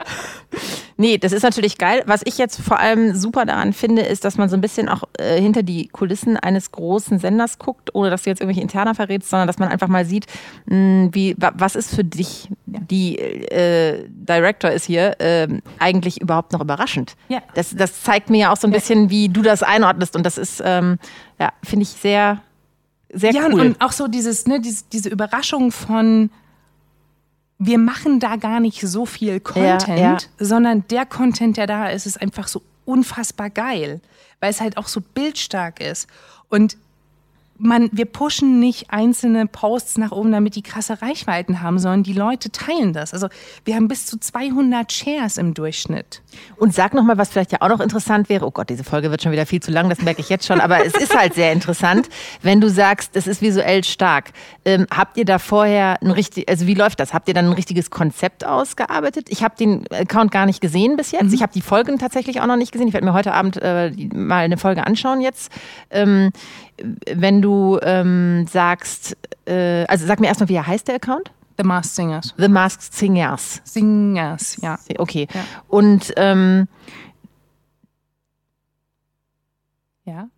[0.96, 2.02] nee, das ist natürlich geil.
[2.06, 5.02] Was ich jetzt vor allem super daran finde, ist, dass man so ein bisschen auch
[5.18, 9.28] äh, hinter die Kulissen eines großen Senders guckt, ohne dass du jetzt irgendwelche interner verrätst,
[9.28, 10.26] sondern dass man einfach mal sieht,
[10.66, 16.52] mh, hm, wie, was ist für dich, die äh, Director ist hier, äh, eigentlich überhaupt
[16.52, 17.16] noch überraschend.
[17.28, 17.42] Ja.
[17.54, 20.16] Das, das zeigt mir ja auch so ein bisschen, wie du das einordnest.
[20.16, 20.98] Und das ist, ähm,
[21.38, 22.40] ja, finde ich sehr
[23.14, 23.60] sehr ja, cool.
[23.60, 26.30] und auch so dieses, ne, diese, diese Überraschung von,
[27.58, 30.18] wir machen da gar nicht so viel Content, ja, ja.
[30.38, 34.00] sondern der Content, der da ist, ist einfach so unfassbar geil,
[34.40, 36.08] weil es halt auch so bildstark ist.
[36.48, 36.76] Und
[37.58, 42.12] man, wir pushen nicht einzelne Posts nach oben, damit die krasse Reichweiten haben, sondern die
[42.12, 43.12] Leute teilen das.
[43.12, 43.28] Also
[43.64, 46.20] wir haben bis zu 200 Shares im Durchschnitt.
[46.56, 48.44] Und sag noch mal, was vielleicht ja auch noch interessant wäre.
[48.44, 50.60] Oh Gott, diese Folge wird schon wieder viel zu lang, das merke ich jetzt schon.
[50.60, 52.08] Aber es ist halt sehr interessant,
[52.42, 54.30] wenn du sagst, es ist visuell stark.
[54.64, 57.14] Ähm, habt ihr da vorher ein richtig, also wie läuft das?
[57.14, 59.28] Habt ihr dann ein richtiges Konzept ausgearbeitet?
[59.28, 61.28] Ich habe den Account gar nicht gesehen bis jetzt.
[61.28, 61.34] Mhm.
[61.34, 62.88] Ich habe die Folgen tatsächlich auch noch nicht gesehen.
[62.88, 65.52] Ich werde mir heute Abend äh, mal eine Folge anschauen jetzt.
[65.90, 66.32] Ähm,
[67.12, 71.30] wenn du ähm, sagst, äh, also sag mir erstmal, wie heißt der Account?
[71.56, 72.34] The Masked Singers.
[72.36, 73.60] The Masked Singers.
[73.64, 74.76] Singers, ja.
[74.98, 75.28] Okay.
[75.32, 75.40] Ja.
[75.68, 76.66] Und ähm,
[80.04, 80.28] Ja.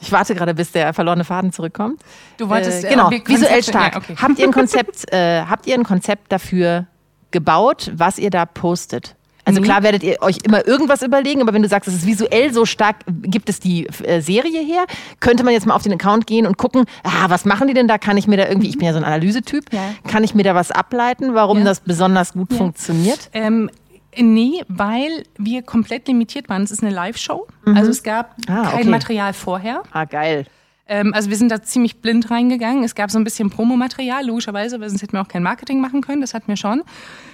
[0.00, 2.02] Ich warte gerade, bis der verlorene Faden zurückkommt.
[2.36, 3.94] Du wolltest äh, genau, wir- visuell stark.
[3.94, 4.14] Ja, okay.
[4.20, 6.86] Habt ihr ein Konzept, äh, habt ihr ein Konzept dafür
[7.30, 9.16] gebaut, was ihr da postet?
[9.46, 9.66] Also Nee.
[9.66, 12.64] klar werdet ihr euch immer irgendwas überlegen, aber wenn du sagst, es ist visuell so
[12.64, 14.84] stark, gibt es die äh, Serie her,
[15.20, 17.86] könnte man jetzt mal auf den Account gehen und gucken, ah, was machen die denn
[17.88, 17.98] da?
[17.98, 19.80] Kann ich mir da irgendwie, ich bin ja so ein Analysetyp, Ja.
[20.08, 21.64] kann ich mir da was ableiten, warum Ja.
[21.64, 22.58] das besonders gut Ja.
[22.58, 23.28] funktioniert?
[23.34, 23.70] Ähm,
[24.16, 26.62] nee, weil wir komplett limitiert waren.
[26.62, 27.46] Es ist eine Live-Show.
[27.66, 28.88] Also es gab Ah, kein okay.
[28.88, 29.82] Material vorher.
[29.92, 30.46] Ah, geil.
[30.86, 32.84] Ähm, also wir sind da ziemlich blind reingegangen.
[32.84, 36.02] Es gab so ein bisschen Promomaterial, logischerweise, weil sonst hätten wir auch kein Marketing machen
[36.02, 36.20] können.
[36.20, 36.82] Das hatten wir schon.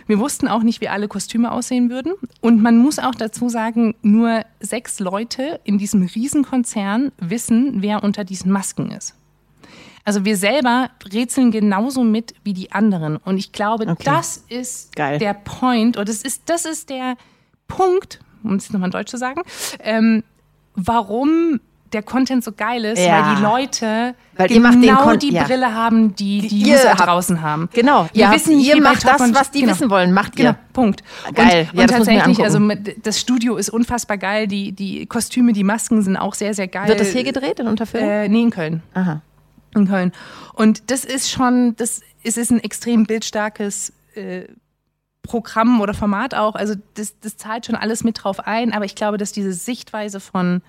[0.07, 2.13] Wir wussten auch nicht, wie alle Kostüme aussehen würden.
[2.41, 8.23] Und man muss auch dazu sagen, nur sechs Leute in diesem Riesenkonzern wissen, wer unter
[8.25, 9.15] diesen Masken ist.
[10.05, 13.17] Also wir selber rätseln genauso mit wie die anderen.
[13.19, 14.03] Und ich glaube, Okay.
[14.05, 15.19] das ist Geil.
[15.19, 17.17] der Point, oder das ist, das ist der
[17.69, 19.43] Punkt, um es nochmal in Deutsch zu sagen,
[19.81, 20.23] ähm,
[20.75, 21.61] warum
[21.93, 23.27] der Content so geil ist, Ja.
[23.27, 25.45] weil die Leute Weil genau die ja.
[25.45, 27.69] Brille haben, die die ihr User habt- draußen haben.
[27.73, 29.73] Genau, Wir ihr, wissen ihr macht das, und- was die genau.
[29.73, 30.57] wissen wollen, macht Genau, ihr.
[30.73, 31.03] Punkt.
[31.35, 31.69] Geil.
[31.73, 34.47] Und, Ja, und tatsächlich, also mit, das Studio ist unfassbar geil.
[34.47, 36.89] Die, die Kostüme, die Masken sind auch sehr, sehr geil.
[36.89, 38.09] Wird das hier gedreht in Unterföhring?
[38.09, 38.83] Äh, nee, in Köln.
[38.95, 39.21] Aha.
[39.75, 40.13] In Köln.
[40.55, 44.43] Und das ist schon, das es ist ein extrem bildstarkes äh,
[45.23, 46.55] Programm oder Format auch.
[46.55, 48.73] Also das, das zahlt schon alles mit drauf ein.
[48.73, 50.63] Aber ich glaube, dass diese Sichtweise von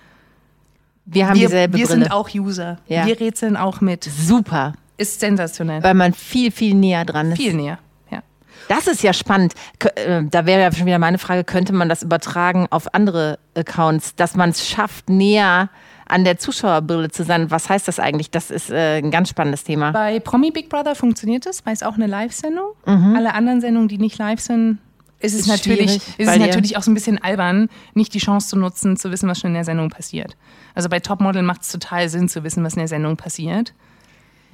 [1.04, 2.00] Wir haben wir, dieselbe wir Brille.
[2.04, 2.78] sind auch User.
[2.86, 3.06] Ja.
[3.06, 4.04] Wir rätseln auch mit.
[4.04, 5.82] Super, Ist sensationell.
[5.82, 7.38] weil man viel, viel näher dran ist.
[7.38, 7.78] Viel näher.
[8.10, 8.22] Ja.
[8.68, 9.54] Das ist ja spannend.
[9.96, 14.14] Äh, Da wäre ja schon wieder meine Frage, könnte man das übertragen auf andere Accounts,
[14.14, 15.70] dass man es schafft, näher
[16.06, 17.50] an der Zuschauerbrille zu sein?
[17.50, 18.30] Was heißt das eigentlich?
[18.30, 19.92] Das ist äh, ein ganz spannendes Thema.
[19.92, 22.72] Bei Promi Big Brother funktioniert es, weil es auch eine Live-Sendung.
[22.86, 23.16] Mhm.
[23.16, 24.78] Alle anderen Sendungen, die nicht live sind,
[25.22, 28.48] ist es Ist natürlich, ist es natürlich auch so ein bisschen albern, nicht die Chance
[28.48, 30.36] zu nutzen, zu wissen, was schon in der Sendung passiert.
[30.74, 33.74] Also bei Topmodel macht es total Sinn zu wissen, was in der Sendung passiert.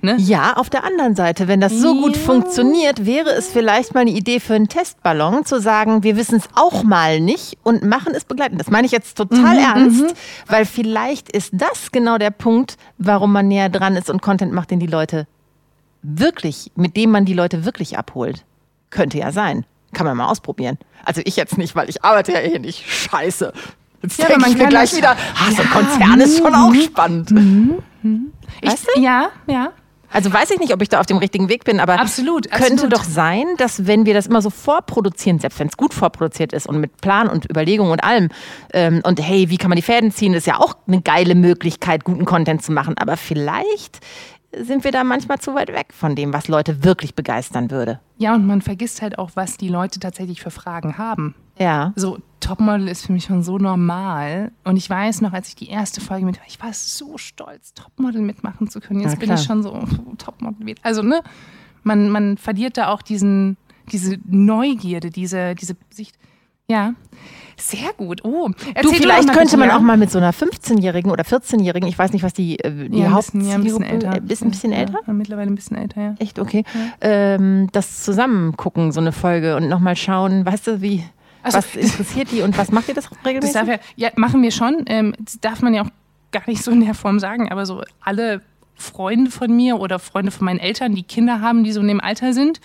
[0.00, 0.14] Ne?
[0.18, 2.22] Ja, auf der anderen Seite, wenn das so gut Ja.
[2.22, 6.44] funktioniert, wäre es vielleicht mal eine Idee für einen Testballon, zu sagen, wir wissen es
[6.54, 8.60] auch mal nicht und machen es begleitend.
[8.60, 10.14] Das meine ich jetzt total Mhm, ernst,
[10.46, 14.70] weil vielleicht ist das genau der Punkt, warum man näher dran ist und Content macht,
[14.70, 15.26] den die Leute
[16.02, 18.44] wirklich, mit dem man die Leute wirklich abholt.
[18.90, 19.64] Könnte ja sein.
[19.92, 20.78] Kann man mal ausprobieren.
[21.04, 22.84] Also ich jetzt nicht, weil ich arbeite ja eh nicht.
[22.88, 23.52] Scheiße.
[24.02, 26.74] Jetzt Ja, aber man ich mir gleich wieder, ah, so ein Konzern ist schon auch
[26.74, 27.32] spannend.
[28.60, 29.00] Ich, Weißt du?
[29.00, 29.72] Ja, ja.
[30.10, 32.72] Also weiß ich nicht, ob ich da auf dem richtigen Weg bin, aber Absolut, könnte
[32.72, 32.92] absolut.
[32.94, 36.66] doch sein, dass wenn wir das immer so vorproduzieren, selbst wenn es gut vorproduziert ist
[36.66, 38.30] und mit Plan und Überlegung und allem,
[38.72, 42.04] ähm, und hey, wie kann man die Fäden ziehen, ist ja auch eine geile Möglichkeit,
[42.04, 42.96] guten Content zu machen.
[42.96, 43.98] Aber vielleicht
[44.56, 48.00] sind wir da manchmal zu weit weg von dem, was Leute wirklich begeistern würde.
[48.16, 51.34] Ja, und man vergisst halt auch, was die Leute tatsächlich für Fragen haben.
[51.58, 51.92] Ja.
[51.96, 54.52] So, Topmodel ist für mich schon so normal.
[54.64, 58.22] Und ich weiß noch, als ich die erste Folge mit, ich war so stolz, Topmodel
[58.22, 59.00] mitmachen zu können.
[59.00, 60.74] Jetzt bin ich schon so, oh, Topmodel.
[60.82, 61.22] Also, ne,
[61.82, 63.56] man, man verliert da auch diesen,
[63.92, 66.16] diese Neugierde, diese, diese Sicht.
[66.70, 66.94] Ja,
[67.56, 68.24] sehr gut.
[68.24, 71.24] Oh, Du, erzähl vielleicht doch mal könnte man auch mal mit so einer 15-Jährigen oder
[71.24, 74.16] 14-Jährigen, ich weiß nicht, was die, äh, die ja, ein bisschen, ja, ein bisschen älter.
[74.16, 74.98] äh, Bist ein bisschen ja, älter?
[75.06, 76.14] Ja, mittlerweile ein bisschen älter, ja.
[76.18, 76.64] Echt, okay.
[77.00, 81.02] Ähm, das zusammen gucken, so eine Folge und nochmal schauen, weißt du, wie,
[81.42, 83.54] Also, was interessiert die und was macht ihr das Das regelmäßig?
[83.54, 84.84] darf ja, machen wir schon.
[84.86, 85.90] Ähm, das darf man ja auch
[86.30, 88.42] gar nicht so in der Form sagen, aber so alle
[88.76, 92.00] Freunde von mir oder Freunde von meinen Eltern, die Kinder haben, die so in dem
[92.00, 92.60] Alter sind,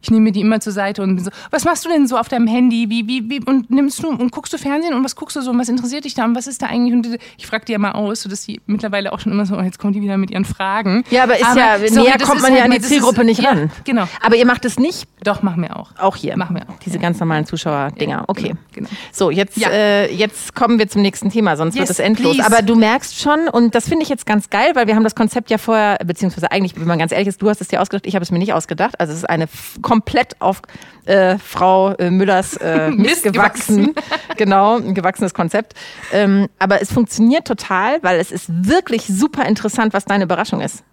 [0.00, 2.16] ich nehme mir die immer zur Seite und bin so, was machst du denn so
[2.16, 2.88] auf deinem Handy?
[2.88, 5.50] Wie, wie, wie, und nimmst du und guckst du Fernsehen und was guckst du so
[5.50, 6.94] und was interessiert dich da und was ist da eigentlich?
[6.94, 9.62] Und ich frage die ja mal aus, sodass sie mittlerweile auch schon immer so, oh,
[9.62, 11.04] jetzt kommen die wieder mit ihren Fragen.
[11.10, 13.42] ja, aber ist ja, sorry, näher kommt man halt ja an die Zielgruppe ist, nicht
[13.42, 13.70] ja, ran.
[13.84, 14.06] Genau.
[14.22, 15.90] Aber ihr macht es nicht, Doch, machen wir auch.
[15.98, 16.36] auch hier.
[16.36, 16.78] Machen wir auch.
[16.84, 17.02] Diese ja.
[17.02, 18.24] ganz normalen Zuschauer-Dinger.
[18.28, 18.54] Okay.
[18.72, 18.88] Genau.
[19.12, 19.68] So, jetzt, Ja.
[19.70, 22.36] äh, jetzt kommen wir zum nächsten Thema, sonst wird Yes, es endlos.
[22.36, 22.46] please.
[22.46, 25.14] Aber du merkst schon, und das finde ich jetzt ganz geil, weil wir haben das
[25.16, 28.06] Konzept ja vorher, beziehungsweise eigentlich, wenn man ganz ehrlich ist, du hast es dir ausgedacht,
[28.06, 29.00] ich habe es mir nicht ausgedacht.
[29.00, 29.48] Also es ist eine
[29.88, 30.60] komplett auf
[31.06, 33.94] äh, Frau äh, Müllers äh, Mist gewachsen.
[34.36, 35.74] genau, ein gewachsenes Konzept.
[36.12, 40.84] Ähm, aber es funktioniert total, weil es ist wirklich super interessant, was deine Überraschung ist.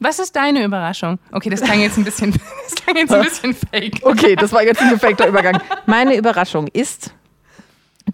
[0.00, 1.18] Was ist deine Überraschung?
[1.32, 2.32] Okay, das klang jetzt ein bisschen,
[2.64, 4.00] das klang jetzt ein bisschen fake.
[4.02, 5.60] Okay, das war jetzt ein gefakter Übergang.
[5.86, 7.12] Meine Überraschung ist,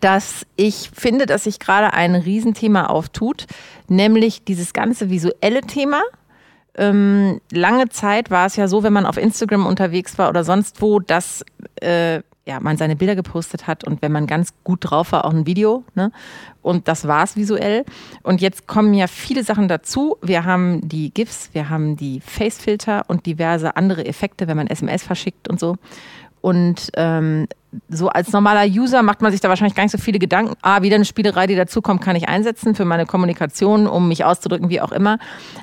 [0.01, 3.47] dass ich finde, dass sich gerade ein Riesenthema auftut,
[3.89, 6.01] nämlich dieses ganze visuelle Thema.
[6.77, 10.83] Ähm, lange Zeit war es ja so, wenn man auf Instagram unterwegs war oder sonst
[10.83, 11.45] wo, dass
[11.81, 15.33] äh, ja, man seine Bilder gepostet hat und wenn man ganz gut drauf war, auch
[15.33, 15.85] ein Video.
[15.95, 16.13] Ne?
[16.63, 17.85] Und das war es visuell.
[18.23, 20.19] Und jetzt kommen ja viele Sachen dazu.
[20.21, 25.03] Wir haben die GIFs, wir haben die Facefilter und diverse andere Effekte, wenn man SMS
[25.05, 25.77] verschickt und so.
[26.43, 27.49] Und ähm,
[27.89, 30.55] so als normaler User macht man sich da wahrscheinlich gar nicht so viele Gedanken.
[30.63, 34.69] Ah, wieder eine Spielerei, die dazukommt, kann ich einsetzen für meine Kommunikation, um mich auszudrücken,
[34.69, 35.19] wie auch immer.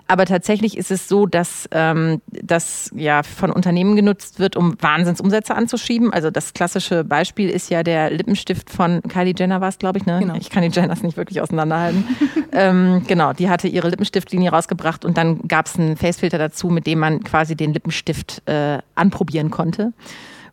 [0.08, 5.56] Aber tatsächlich ist es so, dass ähm, das ja von Unternehmen genutzt wird, um Wahnsinnsumsätze
[5.56, 6.14] anzuschieben.
[6.14, 10.06] Also das klassische Beispiel ist ja der Lippenstift von Kylie Jenner war es, glaube ich.
[10.06, 10.20] Ne?
[10.20, 10.36] Genau.
[10.36, 12.06] Ich kann die Jenners nicht wirklich auseinanderhalten.
[12.52, 16.88] ähm, genau, die hatte ihre Lippenstiftlinie rausgebracht und dann gab es einen Facefilter dazu, mit
[16.88, 19.94] dem man quasi den Lippenstift äh, anprobieren konnte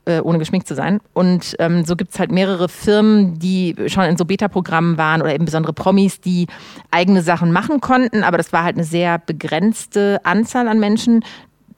[0.08, 1.00] äh, ohne geschminkt zu sein.
[1.12, 5.34] Und ähm, so gibt es halt mehrere Firmen, die schon in so Beta-Programmen waren oder
[5.34, 6.46] eben besondere Promis, die
[6.90, 11.24] eigene Sachen machen konnten, aber das war halt eine sehr begrenzte Anzahl an Menschen.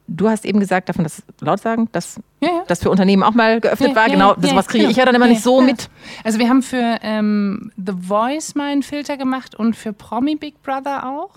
[0.06, 2.62] Du hast eben gesagt, man das laut sagen, dass ja, ja.
[2.66, 4.08] das für Unternehmen auch mal geöffnet ja, war?
[4.08, 4.90] genau, das was kriege genau.
[4.90, 5.88] ich ja dann immer nicht so mit.
[6.24, 10.62] Also wir haben für ähm, The Voice mal einen Filter gemacht und für Promi Big
[10.62, 11.30] Brother auch.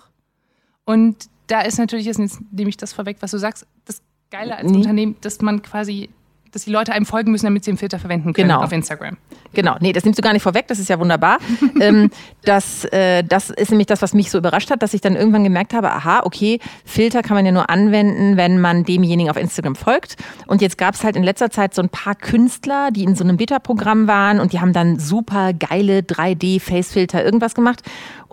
[0.85, 2.19] Und da ist natürlich, jetzt
[2.51, 4.01] nehme ich das vorweg, was du sagst, das
[4.31, 4.77] Geile als nee.
[4.77, 6.09] Unternehmen, dass man quasi
[6.53, 8.61] dass die Leute einem folgen müssen, damit sie den Filter verwenden können genau.
[8.61, 9.17] auf Instagram.
[9.53, 11.37] Genau, nee, das nimmst du gar nicht vorweg, das ist ja wunderbar.
[11.79, 12.09] ähm,
[12.43, 15.43] das, äh, das ist nämlich das, was mich so überrascht hat, dass ich dann irgendwann
[15.43, 19.75] gemerkt habe, aha, okay, Filter kann man ja nur anwenden, wenn man demjenigen auf Instagram
[19.75, 20.15] folgt.
[20.47, 23.23] Und jetzt gab es halt in letzter Zeit so ein paar Künstler, die in so
[23.23, 27.81] einem Beta-Programm waren und die haben dann super geile 3D-Face-Filter irgendwas gemacht.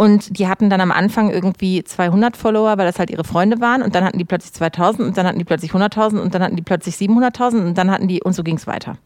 [0.01, 3.83] Und die hatten dann am Anfang irgendwie 200 Follower, weil das halt ihre Freunde waren.
[3.83, 6.57] Und dann hatten die plötzlich 2000 und dann hatten die plötzlich 100.000 und dann hatten
[6.57, 8.93] die plötzlich 700.000 und dann hatten die, und so ging es weiter.
[8.93, 8.97] Und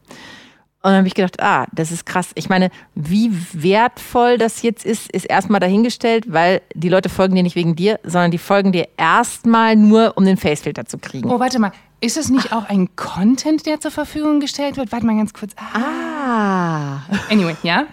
[0.83, 2.31] dann habe ich gedacht, ah, das ist krass.
[2.35, 7.43] Ich meine, wie wertvoll das jetzt ist, ist erstmal dahingestellt, weil die Leute folgen dir
[7.43, 11.29] nicht wegen dir, sondern die folgen dir erstmal nur, um den Facefilter zu kriegen.
[11.29, 11.73] Oh, warte mal.
[11.99, 14.93] Ist es nicht auch ein Content, der zur Verfügung gestellt wird?
[14.93, 15.51] Warte mal ganz kurz.
[15.57, 15.77] Ah.
[15.77, 17.01] ah.
[17.29, 17.85] Anyway, ja?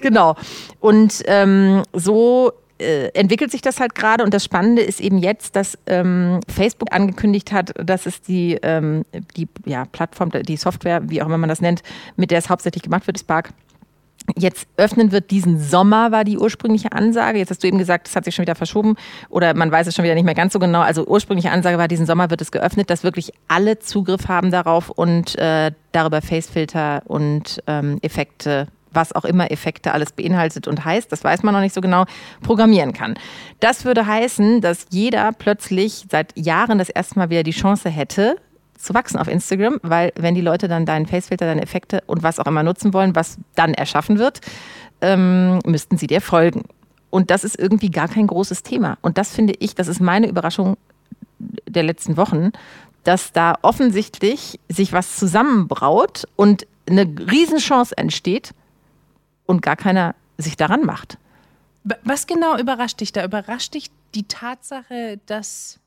[0.00, 0.36] Genau.
[0.80, 4.24] Und ähm, so äh, entwickelt sich das halt gerade.
[4.24, 9.04] Und das Spannende ist eben jetzt, dass ähm, Facebook angekündigt hat, dass es die, ähm,
[9.36, 11.82] die ja, Plattform, die Software, wie auch immer man das nennt,
[12.16, 13.50] mit der es hauptsächlich gemacht wird, Spark,
[14.36, 17.38] jetzt öffnen wird diesen Sommer, war die ursprüngliche Ansage.
[17.38, 18.96] Jetzt hast du eben gesagt, das hat sich schon wieder verschoben
[19.28, 20.80] oder man weiß es schon wieder nicht mehr ganz so genau.
[20.80, 24.90] Also ursprüngliche Ansage war, diesen Sommer wird es geöffnet, dass wirklich alle Zugriff haben darauf
[24.90, 31.10] und äh, darüber Facefilter und ähm, Effekte was auch immer Effekte alles beinhaltet und heißt,
[31.10, 32.04] das weiß man noch nicht so genau,
[32.42, 33.14] programmieren kann.
[33.60, 38.36] Das würde heißen, dass jeder plötzlich seit Jahren das erste Mal wieder die Chance hätte,
[38.76, 42.38] zu wachsen auf Instagram, weil wenn die Leute dann deinen Facefilter, deine Effekte und was
[42.38, 44.40] auch immer nutzen wollen, was dann erschaffen wird,
[45.00, 46.64] ähm, müssten sie dir folgen.
[47.10, 48.98] Und das ist irgendwie gar kein großes Thema.
[49.00, 50.76] Und das finde ich, das ist meine Überraschung
[51.38, 52.50] der letzten Wochen,
[53.04, 58.50] dass da offensichtlich sich was zusammenbraut und eine Riesenchance entsteht,
[59.46, 61.18] und gar keiner sich daran macht.
[62.02, 63.24] Was genau überrascht dich da?
[63.24, 65.78] Überrascht dich die Tatsache, dass,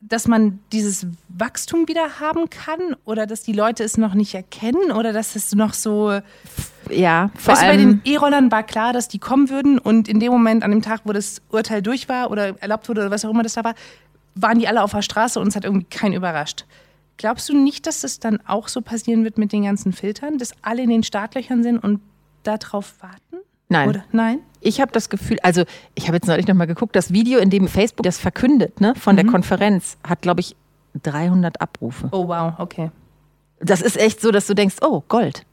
[0.00, 4.92] dass man dieses Wachstum wieder haben kann oder dass die Leute es noch nicht erkennen
[4.92, 6.20] oder dass es noch so.
[6.90, 7.78] Ja, vor weißt allem.
[7.78, 10.70] Du, bei den E-Rollern war klar, dass die kommen würden und in dem Moment, an
[10.70, 13.54] dem Tag, wo das Urteil durch war oder erlaubt wurde oder was auch immer das
[13.54, 13.74] da war,
[14.34, 16.66] waren die alle auf der Straße und es hat irgendwie keinen überrascht.
[17.18, 20.52] Glaubst du nicht, dass es dann auch so passieren wird mit den ganzen Filtern, dass
[20.62, 22.00] alle in den Startlöchern sind und
[22.42, 23.44] darauf warten?
[23.68, 23.88] Nein.
[23.88, 24.04] Oder?
[24.12, 24.40] Nein?
[24.60, 27.68] Ich habe das Gefühl, also ich habe jetzt neulich nochmal geguckt, das Video, in dem
[27.68, 29.16] Facebook das verkündet, ne, von mhm.
[29.16, 30.56] der Konferenz, hat, glaube ich,
[31.02, 32.08] 300 Abrufe.
[32.12, 32.90] Oh, wow, okay.
[33.60, 35.44] Das ist echt so, dass du denkst, oh, Gold.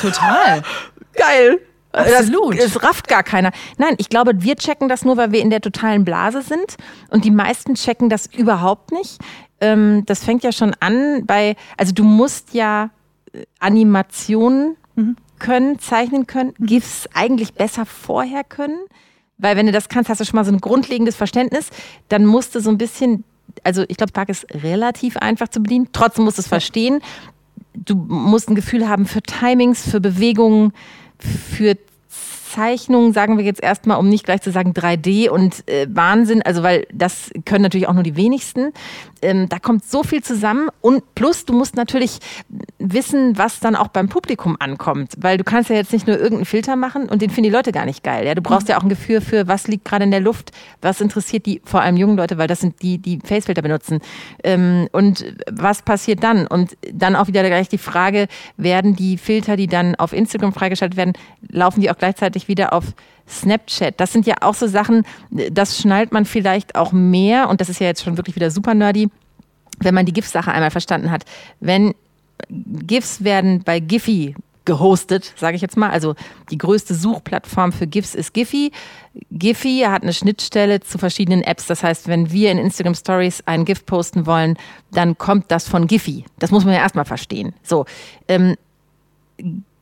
[0.00, 0.62] Total.
[1.12, 1.60] Geil.
[1.92, 2.58] Absolut.
[2.58, 3.52] Das, das rafft gar keiner.
[3.78, 6.76] Nein, ich glaube, wir checken das nur, weil wir in der totalen Blase sind.
[7.10, 9.18] Und die meisten checken das überhaupt nicht
[9.64, 12.90] ähm, das fängt ja schon an bei, also du musst ja
[13.32, 15.16] äh, Animationen mhm.
[15.38, 16.66] können, zeichnen können, mhm.
[16.66, 18.78] GIFs eigentlich besser vorher können.
[19.38, 21.70] Weil wenn du das kannst, hast du schon mal so ein grundlegendes Verständnis.
[22.08, 23.24] Dann musst du so ein bisschen,
[23.64, 25.88] also ich glaube, Spark ist relativ einfach zu bedienen.
[25.92, 27.00] Trotzdem musst du es verstehen.
[27.72, 30.72] Du musst ein Gefühl haben für Timings, für Bewegungen,
[31.18, 31.76] für
[32.54, 36.62] Zeichnungen, sagen wir jetzt erstmal, um nicht gleich zu sagen 3D und äh, Wahnsinn, also
[36.62, 38.72] weil das können natürlich auch nur die wenigsten.
[39.24, 42.18] Ähm, da kommt so viel zusammen und plus du musst natürlich
[42.78, 46.44] wissen, was dann auch beim Publikum ankommt, weil du kannst ja jetzt nicht nur irgendeinen
[46.44, 48.24] Filter machen und den finden die Leute gar nicht geil.
[48.26, 48.34] Ja?
[48.34, 51.46] Du brauchst ja auch ein Gefühl für, was liegt gerade in der Luft, was interessiert
[51.46, 54.00] die, vor allem jungen Leute, weil das sind die, die Facefilter benutzen.
[54.44, 56.46] Ähm, und was passiert dann?
[56.46, 60.96] Und dann auch wieder gleich die Frage, werden die Filter, die dann auf Instagram freigeschaltet
[60.96, 61.14] werden,
[61.48, 62.84] laufen die auch gleichzeitig ich wieder auf
[63.28, 63.98] Snapchat.
[63.98, 67.80] Das sind ja auch so Sachen, das schnallt man vielleicht auch mehr, und das ist
[67.80, 69.08] ja jetzt schon wirklich wieder super nerdy,
[69.80, 71.24] wenn man die GIF-Sache einmal verstanden hat.
[71.60, 71.94] Wenn
[72.48, 74.34] GIFs werden bei Giphy
[74.64, 75.90] gehostet, sage ich jetzt mal.
[75.90, 76.14] Also
[76.50, 78.72] die größte Suchplattform für GIFs ist Giphy.
[79.30, 81.66] Giphy hat eine Schnittstelle zu verschiedenen Apps.
[81.66, 84.56] Das heißt, wenn wir in Instagram Stories ein GIF posten wollen,
[84.90, 86.24] dann kommt das von Giphy.
[86.38, 87.54] Das muss man ja erstmal verstehen.
[87.62, 87.84] So,
[88.28, 88.56] ähm,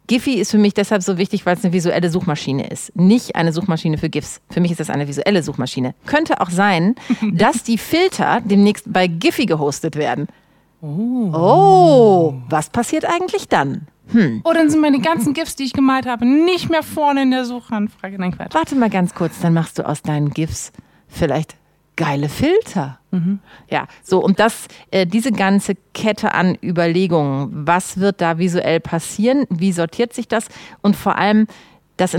[0.07, 2.95] Giphy ist für mich deshalb so wichtig, weil es eine visuelle Suchmaschine ist.
[2.97, 4.41] Nicht eine Suchmaschine für GIFs.
[4.51, 5.95] Für mich ist das eine visuelle Suchmaschine.
[6.07, 6.97] Könnte auch sein,
[7.33, 10.27] dass die Filter demnächst bei Giphy gehostet werden.
[10.81, 11.31] Oh.
[11.33, 13.87] oh, was passiert eigentlich dann?
[14.09, 14.41] Hm.
[14.45, 17.45] Oh, dann sind meine ganzen GIFs, die ich gemalt habe, nicht mehr vorne in der
[17.45, 18.19] Suchanfrage.
[18.19, 18.53] Nein, Quatsch.
[18.55, 20.73] Warte mal ganz kurz, dann machst du aus deinen GIFs
[21.07, 21.57] vielleicht
[21.97, 22.99] geile Filter.
[23.11, 23.41] Mhm.
[23.71, 29.47] Ja, so und das, äh, diese ganze Kette an Überlegungen, was wird da visuell passieren,
[29.51, 30.47] wie sortiert sich das
[30.81, 31.47] und vor allem
[31.99, 32.15] das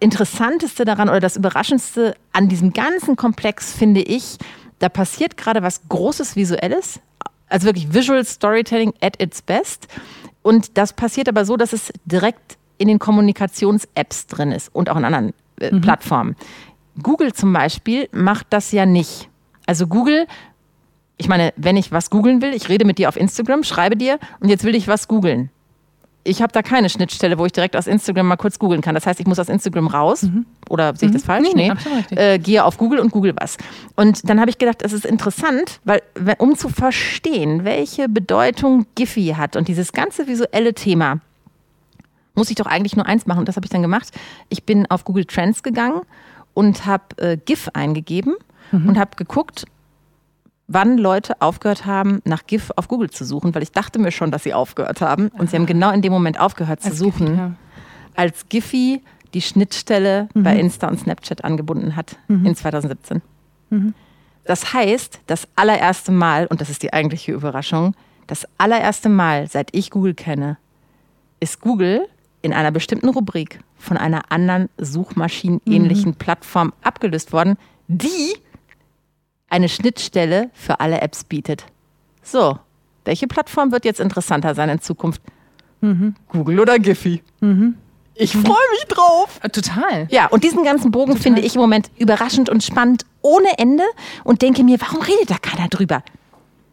[0.00, 4.38] Interessanteste daran oder das Überraschendste an diesem ganzen Komplex finde ich,
[4.78, 7.00] da passiert gerade was Großes Visuelles,
[7.48, 9.88] also wirklich Visual Storytelling at its best.
[10.42, 14.96] Und das passiert aber so, dass es direkt in den Kommunikations-Apps drin ist und auch
[14.96, 15.82] in anderen äh, mhm.
[17.02, 19.28] Google zum Beispiel macht das ja nicht.
[19.66, 20.26] Also Google,
[21.16, 24.18] ich meine, wenn ich was googeln will, ich rede mit dir auf Instagram, schreibe dir
[24.40, 25.50] und jetzt will ich was googeln.
[26.22, 28.94] Ich habe da keine Schnittstelle, wo ich direkt aus Instagram mal kurz googeln kann.
[28.94, 30.24] Das heißt, ich muss aus Instagram raus.
[30.24, 30.44] Mhm.
[30.68, 31.26] Oder sehe ich das mhm.
[31.26, 31.48] falsch?
[31.54, 31.72] Nee,
[32.10, 32.16] nee.
[32.16, 33.56] Äh, gehe auf Google und google was.
[33.96, 36.02] Und dann habe ich gedacht, es ist interessant, weil
[36.36, 41.20] um zu verstehen, welche Bedeutung Giphy hat und dieses ganze visuelle Thema,
[42.34, 43.40] muss ich doch eigentlich nur eins machen.
[43.40, 44.08] Und das habe ich dann gemacht.
[44.50, 46.02] Ich bin auf Google Trends gegangen
[46.60, 48.34] und habe äh, GIF eingegeben
[48.70, 48.90] mhm.
[48.90, 49.64] und habe geguckt,
[50.68, 54.30] wann Leute aufgehört haben, nach GIF auf Google zu suchen, weil ich dachte mir schon,
[54.30, 55.28] dass sie aufgehört haben.
[55.28, 57.52] Und sie haben genau in dem Moment aufgehört zu suchen, Giphy, ja.
[58.14, 60.42] als Giphy die Schnittstelle mhm.
[60.42, 62.44] bei Insta und Snapchat angebunden hat mhm.
[62.44, 63.22] in 2017.
[63.70, 63.94] Mhm.
[64.44, 67.94] Das heißt, das allererste Mal, und das ist die eigentliche Überraschung,
[68.26, 70.58] das allererste Mal, seit ich Google kenne,
[71.40, 72.06] ist Google
[72.42, 76.16] in einer bestimmten Rubrik von einer anderen suchmaschinenähnlichen mhm.
[76.16, 77.56] Plattform abgelöst worden,
[77.88, 78.34] die
[79.48, 81.66] eine Schnittstelle für alle Apps bietet.
[82.22, 82.58] So,
[83.04, 85.20] welche Plattform wird jetzt interessanter sein in Zukunft?
[85.80, 86.14] Mhm.
[86.28, 87.22] Google oder Giphy?
[87.40, 87.74] Mhm.
[88.14, 89.40] Ich freue mich drauf.
[89.42, 90.06] Äh, total.
[90.10, 91.22] Ja, und diesen ganzen Bogen Total.
[91.22, 93.84] finde ich im Moment überraschend und spannend ohne Ende
[94.24, 96.02] und denke mir, warum redet da keiner drüber?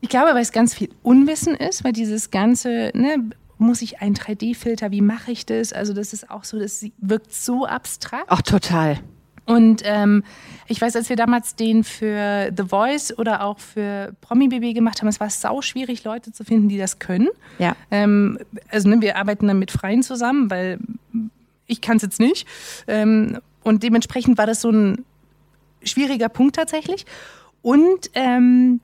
[0.02, 4.16] Ich glaube, weil es ganz viel Unwissen ist, weil dieses ganze, ne, muss ich einen
[4.16, 5.74] 3D-Filter, wie mache ich das?
[5.74, 8.28] Also das ist auch so, das wirkt so abstrakt.
[8.28, 9.00] Ach, total.
[9.48, 10.24] Und ähm,
[10.68, 15.00] ich weiß, als wir damals den für The Voice oder auch für Promi BB gemacht
[15.00, 17.30] haben, es war sau schwierig, Leute zu finden, die das können.
[17.58, 17.76] Ja.
[17.90, 18.40] Ähm,
[18.70, 20.80] also ne, wir arbeiten dann mit Freien zusammen, weil
[21.66, 22.46] ich kann es jetzt nicht.
[22.88, 25.06] Ähm, und dementsprechend war das so ein
[25.82, 27.06] schwieriger Punkt tatsächlich.
[27.62, 28.82] Und ähm,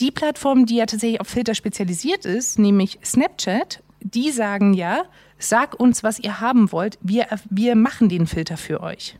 [0.00, 5.04] die Plattform, die ja tatsächlich auf Filter spezialisiert ist, nämlich Snapchat, die sagen ja,
[5.38, 9.18] sag uns, was ihr haben wollt, wir, wir machen den Filter für euch.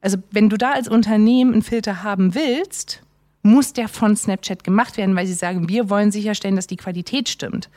[0.00, 3.02] Also wenn du da als Unternehmen einen Filter haben willst,
[3.42, 7.28] muss der von Snapchat gemacht werden, weil sie sagen, wir wollen sicherstellen, dass die Qualität
[7.28, 7.68] stimmt.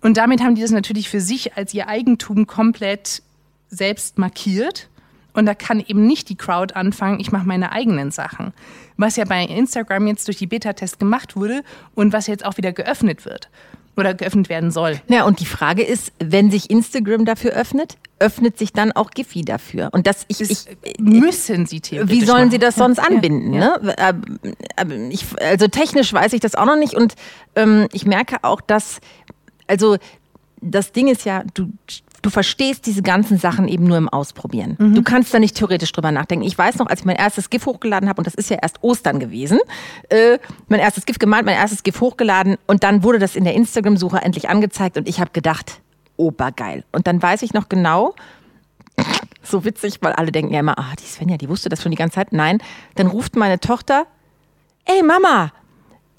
[0.00, 3.22] Und damit haben die das natürlich für sich als ihr Eigentum komplett
[3.68, 4.88] selbst markiert
[5.34, 8.52] und da kann eben nicht die Crowd anfangen, ich mache meine eigenen Sachen.
[8.96, 11.62] Was ja bei Instagram jetzt durch die Beta-Test gemacht wurde
[11.94, 13.48] und was jetzt auch wieder geöffnet wird
[13.96, 15.00] oder geöffnet werden soll.
[15.08, 19.42] Ja, und die Frage ist, wenn sich Instagram dafür öffnet, öffnet sich dann auch Giphy
[19.42, 19.90] dafür.
[19.92, 20.66] Und das ich, ich
[20.98, 22.14] müssen sie theoretisch.
[22.14, 22.50] Wie sollen machen.
[22.52, 23.54] sie das sonst anbinden?
[23.54, 24.12] Ja, ja.
[24.84, 25.08] Ne?
[25.10, 27.14] Ich, also technisch weiß ich das auch noch nicht und
[27.56, 29.00] ähm, ich merke auch, dass
[29.66, 29.96] also
[30.60, 31.72] das Ding ist ja, du
[32.22, 34.76] du verstehst diese ganzen Sachen eben nur im Ausprobieren.
[34.78, 34.94] Mhm.
[34.94, 36.44] Du kannst da nicht theoretisch drüber nachdenken.
[36.46, 38.82] Ich weiß noch, als ich mein erstes GIF hochgeladen habe, und das ist ja erst
[38.82, 39.58] Ostern gewesen,
[40.08, 43.54] äh, mein erstes GIF gemalt, mein erstes GIF hochgeladen und dann wurde das in der
[43.54, 45.80] Instagram-Suche endlich angezeigt und ich habe gedacht,
[46.16, 46.84] obergeil.
[46.92, 48.14] Und dann weiß ich noch genau,
[49.42, 51.98] so witzig, weil alle denken ja immer, ah, die Svenja, die wusste das schon die
[51.98, 52.32] ganze Zeit.
[52.32, 52.62] Nein,
[52.94, 54.06] dann ruft meine Tochter,
[54.84, 55.52] ey Mama,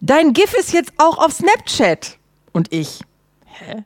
[0.02, 2.18] dein GIF ist jetzt auch auf Snapchat.
[2.52, 3.00] Und ich,
[3.46, 3.84] hä?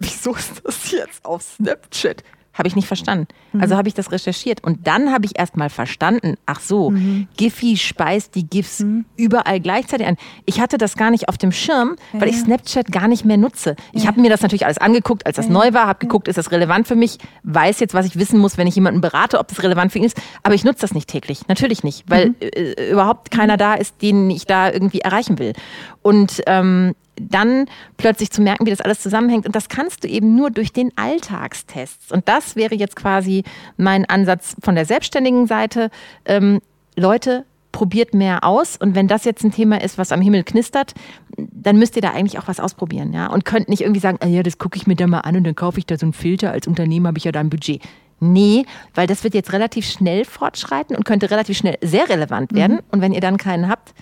[0.00, 2.24] Wieso ist das jetzt auf Snapchat?
[2.52, 3.28] Habe ich nicht verstanden.
[3.52, 3.60] Mhm.
[3.60, 4.64] Also habe ich das recherchiert.
[4.64, 7.28] Und dann habe ich erst mal verstanden, ach so, mhm.
[7.36, 9.04] Giphy speist die GIFs mhm.
[9.16, 10.16] überall gleichzeitig an.
[10.46, 13.36] Ich hatte das gar nicht auf dem Schirm, ja, weil ich Snapchat gar nicht mehr
[13.36, 13.76] nutze.
[13.92, 15.52] Ich habe mir das natürlich alles angeguckt, als das ja.
[15.52, 18.58] neu war, habe geguckt, ist das relevant für mich, weiß jetzt, was ich wissen muss,
[18.58, 20.20] wenn ich jemanden berate, ob das relevant für ihn ist.
[20.42, 21.46] Aber ich nutze das nicht täglich.
[21.46, 22.34] Natürlich nicht, weil mhm.
[22.40, 25.52] äh, überhaupt keiner da ist, den ich da irgendwie erreichen will.
[26.02, 26.94] Und ähm,
[27.28, 27.66] dann
[27.96, 29.46] plötzlich zu merken, wie das alles zusammenhängt.
[29.46, 32.12] Und das kannst du eben nur durch den Alltagstests.
[32.12, 33.44] Und das wäre jetzt quasi
[33.76, 35.90] mein Ansatz von der selbstständigen Seite.
[36.24, 36.60] Ähm,
[36.96, 38.76] Leute, probiert mehr aus.
[38.76, 40.94] Und wenn das jetzt ein Thema ist, was am Himmel knistert,
[41.36, 43.28] dann müsst ihr da eigentlich auch was ausprobieren, ja.
[43.28, 45.44] Und könnt nicht irgendwie sagen, ah ja, das gucke ich mir da mal an und
[45.44, 46.52] dann kaufe ich da so einen Filter.
[46.52, 47.82] Als Unternehmer habe ich ja da ein Budget.
[48.22, 52.76] Nee, weil das wird jetzt relativ schnell fortschreiten und könnte relativ schnell sehr relevant werden.
[52.76, 52.82] Mhm.
[52.90, 53.94] Und wenn ihr dann keinen habt,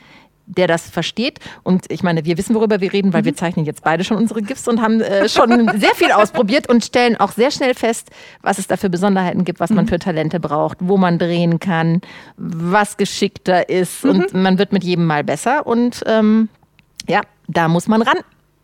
[0.49, 1.39] der das versteht.
[1.63, 4.43] Und ich meine, wir wissen, worüber wir reden, weil wir zeichnen jetzt beide schon unsere
[4.43, 8.11] GIFs und haben äh, schon sehr viel ausprobiert und stellen auch sehr schnell fest,
[8.43, 12.01] was es da für Besonderheiten gibt, was man für Talente braucht, wo man drehen kann,
[12.37, 14.05] was geschickter ist.
[14.05, 15.67] Und man wird mit jedem Mal besser.
[15.67, 16.49] Und ähm,
[17.09, 18.19] ja, da muss man ran.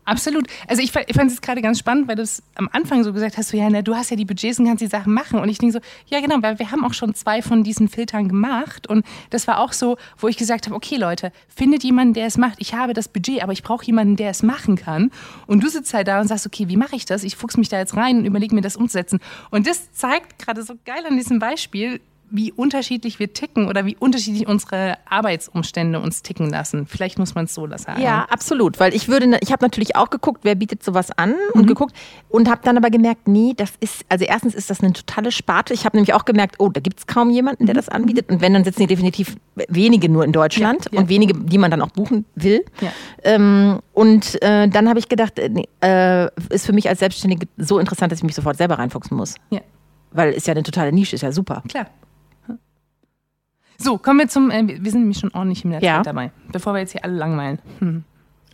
[0.05, 0.47] Absolut.
[0.67, 3.37] Also ich, ich fand es gerade ganz spannend, weil du es am Anfang so gesagt
[3.37, 5.39] hast, so, ja, na, du hast ja die Budgets und kannst die Sachen machen.
[5.39, 8.29] Und ich denke so, ja genau, weil wir haben auch schon zwei von diesen Filtern
[8.29, 8.87] gemacht.
[8.87, 12.37] Und das war auch so, wo ich gesagt habe, okay Leute, findet jemanden, der es
[12.37, 12.57] macht.
[12.59, 15.11] Ich habe das Budget, aber ich brauche jemanden, der es machen kann.
[15.47, 17.23] Und du sitzt halt da und sagst, okay, wie mache ich das?
[17.23, 19.19] Ich fuchs mich da jetzt rein und überlege mir das umzusetzen.
[19.49, 21.99] Und das zeigt gerade so geil an diesem Beispiel,
[22.29, 26.85] wie unterschiedlich wir ticken oder wie unterschiedlich unsere Arbeitsumstände uns ticken lassen.
[26.85, 28.01] Vielleicht muss man es so sagen.
[28.01, 28.79] Ja, absolut.
[28.79, 31.95] Weil ich würde, ich habe natürlich auch geguckt, wer bietet sowas an und geguckt
[32.29, 35.73] und habe dann aber gemerkt, nee, das ist, also erstens ist das eine totale Sparte.
[35.73, 38.29] Ich habe nämlich auch gemerkt, oh, da gibt es kaum jemanden, der das anbietet.
[38.29, 39.35] Und wenn, dann sitzen die definitiv
[39.67, 40.99] wenige nur in Deutschland Ja, ja.
[40.99, 42.65] und wenige, die man dann auch buchen will.
[42.81, 42.91] Ja.
[43.23, 45.49] Ähm, und äh, dann habe ich gedacht, äh,
[45.81, 49.35] äh, ist für mich als Selbstständige so interessant, dass ich mich sofort selber reinfuchsen muss.
[49.49, 49.61] Ja.
[50.11, 51.61] Weil ist ja eine totale Nische, ist ja super.
[51.67, 51.87] Klar.
[53.77, 56.01] So, kommen wir zum, äh, wir sind nämlich schon ordentlich im Netz Ja.
[56.01, 57.59] dabei, bevor wir jetzt hier alle langweilen.
[57.79, 58.03] Hm.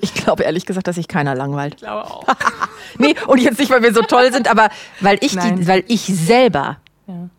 [0.03, 1.75] Ich glaube ehrlich gesagt, dass sich keiner langweilt.
[1.75, 2.25] Ich glaube auch.
[2.97, 4.69] Nee, und jetzt nicht, weil wir so toll sind, aber
[4.99, 7.29] weil ich, die, weil ich selber Ja.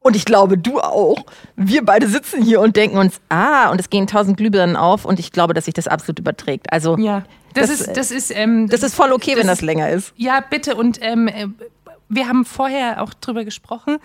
[0.00, 1.24] und ich glaube, du auch,
[1.56, 5.18] wir beide sitzen hier und denken uns, ah, und es gehen tausend Glühbirnen auf und
[5.18, 6.72] ich glaube, dass sich das absolut überträgt.
[6.72, 9.60] Also, Ja, das, Das, ist, das ist, ähm, das ist voll okay, Das wenn das
[9.62, 10.12] länger ist.
[10.16, 10.76] Ja, bitte.
[10.76, 11.46] Und ähm, äh,
[12.08, 13.96] wir haben vorher auch drüber gesprochen,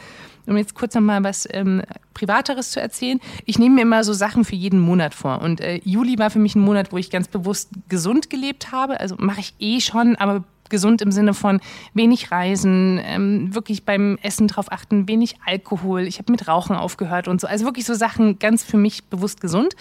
[0.47, 1.81] um jetzt kurz nochmal was ähm,
[2.13, 3.19] Privateres zu erzählen.
[3.45, 5.41] Ich nehme mir immer so Sachen für jeden Monat vor.
[5.41, 8.99] Und äh, Juli war für mich ein Monat, wo ich ganz bewusst gesund gelebt habe.
[8.99, 11.59] Also mache ich eh schon, aber gesund im Sinne von
[11.93, 16.01] wenig Reisen, ähm, wirklich beim Essen drauf achten, wenig Alkohol.
[16.01, 17.45] Ich habe mit Rauchen aufgehört und so.
[17.45, 19.75] Also wirklich so Sachen ganz für mich bewusst gesund.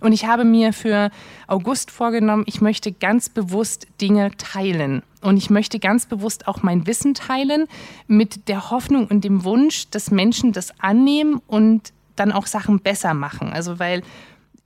[0.00, 1.10] Und ich habe mir für
[1.46, 5.02] August vorgenommen, ich möchte ganz bewusst Dinge teilen.
[5.24, 7.66] Und ich möchte ganz bewusst auch mein Wissen teilen
[8.06, 13.14] mit der Hoffnung und dem Wunsch, dass Menschen das annehmen und dann auch Sachen besser
[13.14, 13.52] machen.
[13.52, 14.02] Also weil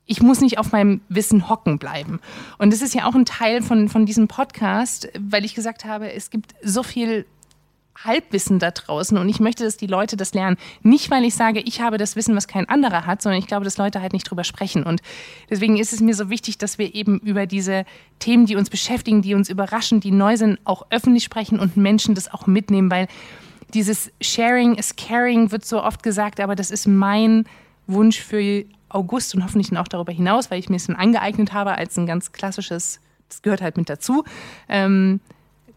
[0.05, 2.19] ich muss nicht auf meinem Wissen hocken bleiben.
[2.59, 6.13] Und das ist ja auch ein Teil von, von diesem Podcast, weil ich gesagt habe,
[6.13, 7.27] es gibt so viel
[8.05, 10.57] Halbwissen da draußen und ich möchte, dass die Leute das lernen.
[10.83, 13.65] Nicht, weil ich sage, ich habe das Wissen, was kein anderer hat, sondern ich glaube,
[13.65, 14.85] dass Leute halt nicht drüber sprechen.
[14.85, 15.01] Und
[15.51, 17.85] deswegen ist es mir so wichtig, dass wir eben über diese
[18.19, 22.15] Themen, die uns beschäftigen, die uns überraschen, die neu sind, auch öffentlich sprechen und Menschen
[22.15, 23.09] das auch mitnehmen, weil
[23.75, 27.45] dieses Sharing is Caring wird so oft gesagt, aber das ist mein
[27.87, 31.73] Wunsch für August und hoffentlich auch darüber hinaus, weil ich mir es dann angeeignet habe
[31.73, 34.25] als ein ganz klassisches, das gehört halt mit dazu,
[34.69, 35.21] ähm,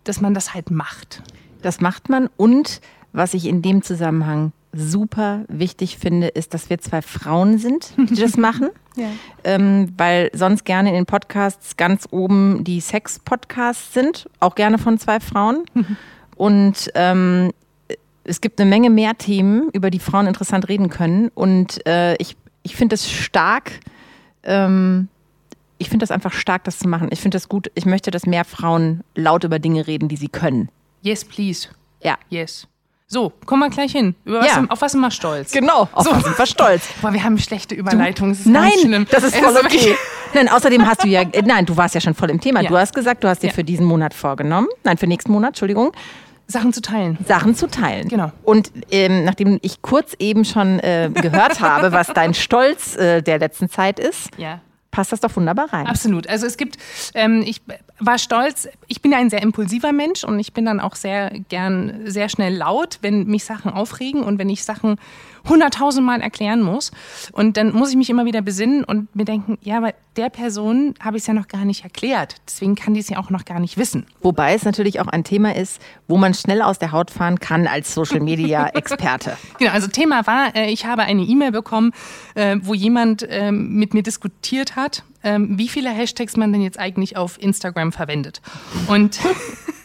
[0.03, 1.21] dass man das halt macht.
[1.61, 2.29] Das macht man.
[2.37, 2.81] Und
[3.13, 8.15] was ich in dem Zusammenhang super wichtig finde, ist, dass wir zwei Frauen sind, die
[8.15, 8.69] das machen.
[8.95, 9.07] Ja.
[9.43, 14.97] Ähm, weil sonst gerne in den Podcasts ganz oben die Sex-Podcasts sind, auch gerne von
[14.97, 15.63] zwei Frauen.
[16.35, 17.51] Und ähm,
[18.23, 21.29] es gibt eine Menge mehr Themen, über die Frauen interessant reden können.
[21.33, 23.71] Und äh, ich, ich finde es stark,
[24.43, 25.07] ähm,
[25.77, 27.09] ich finde das einfach stark, das zu machen.
[27.11, 27.71] Ich finde das gut.
[27.73, 30.69] Ich möchte, dass mehr Frauen laut über Dinge reden, die sie können.
[31.01, 31.67] Yes, please.
[32.03, 32.17] Ja.
[32.29, 32.67] Yes.
[33.07, 34.15] So, kommen wir gleich hin.
[34.23, 34.65] Über was, Ja.
[34.69, 35.51] Auf was sind wir stolz?
[35.51, 36.11] Genau, auf So.
[36.11, 36.83] was sind wir stolz.
[37.01, 38.33] Boah, wir haben schlechte Überleitungen.
[38.33, 39.95] Das Nein, das ist voll okay.
[40.33, 42.61] Nein, außerdem hast du ja, äh, nein, du warst ja schon voll im Thema.
[42.61, 42.69] Ja.
[42.69, 43.53] Du hast gesagt, du hast dir Ja.
[43.53, 45.91] für diesen Monat vorgenommen, nein, für nächsten Monat, Entschuldigung,
[46.47, 47.17] Sachen zu teilen.
[47.27, 48.07] Sachen zu teilen.
[48.07, 48.31] Genau.
[48.43, 53.39] Und ähm, nachdem ich kurz eben schon äh, gehört habe, was dein Stolz äh, der
[53.39, 54.61] letzten Zeit ist, Ja.
[54.91, 55.87] Passt das doch wunderbar rein.
[55.87, 56.27] Absolut.
[56.27, 56.77] Also es gibt,
[57.13, 57.61] ähm, ich
[57.99, 61.31] war stolz, ich bin ja ein sehr impulsiver Mensch und ich bin dann auch sehr
[61.49, 64.97] gern sehr schnell laut, wenn mich Sachen aufregen und wenn ich Sachen
[65.47, 66.91] hunderttausendmal erklären muss.
[67.31, 70.93] Und dann muss ich mich immer wieder besinnen und mir denken, ja, aber der Person
[70.99, 72.35] habe ich es ja noch gar nicht erklärt.
[72.45, 74.05] Deswegen kann die es ja auch noch gar nicht wissen.
[74.21, 77.67] Wobei es natürlich auch ein Thema ist, wo man schnell aus der Haut fahren kann
[77.67, 79.37] als Social Media Experte.
[79.57, 81.91] Genau, also Thema war, äh, ich habe eine E-Mail bekommen,
[82.35, 86.79] äh, wo jemand ähm, mit mir diskutiert hat, ähm, wie viele Hashtags man denn jetzt
[86.79, 88.41] eigentlich auf Instagram verwendet.
[88.87, 89.19] Und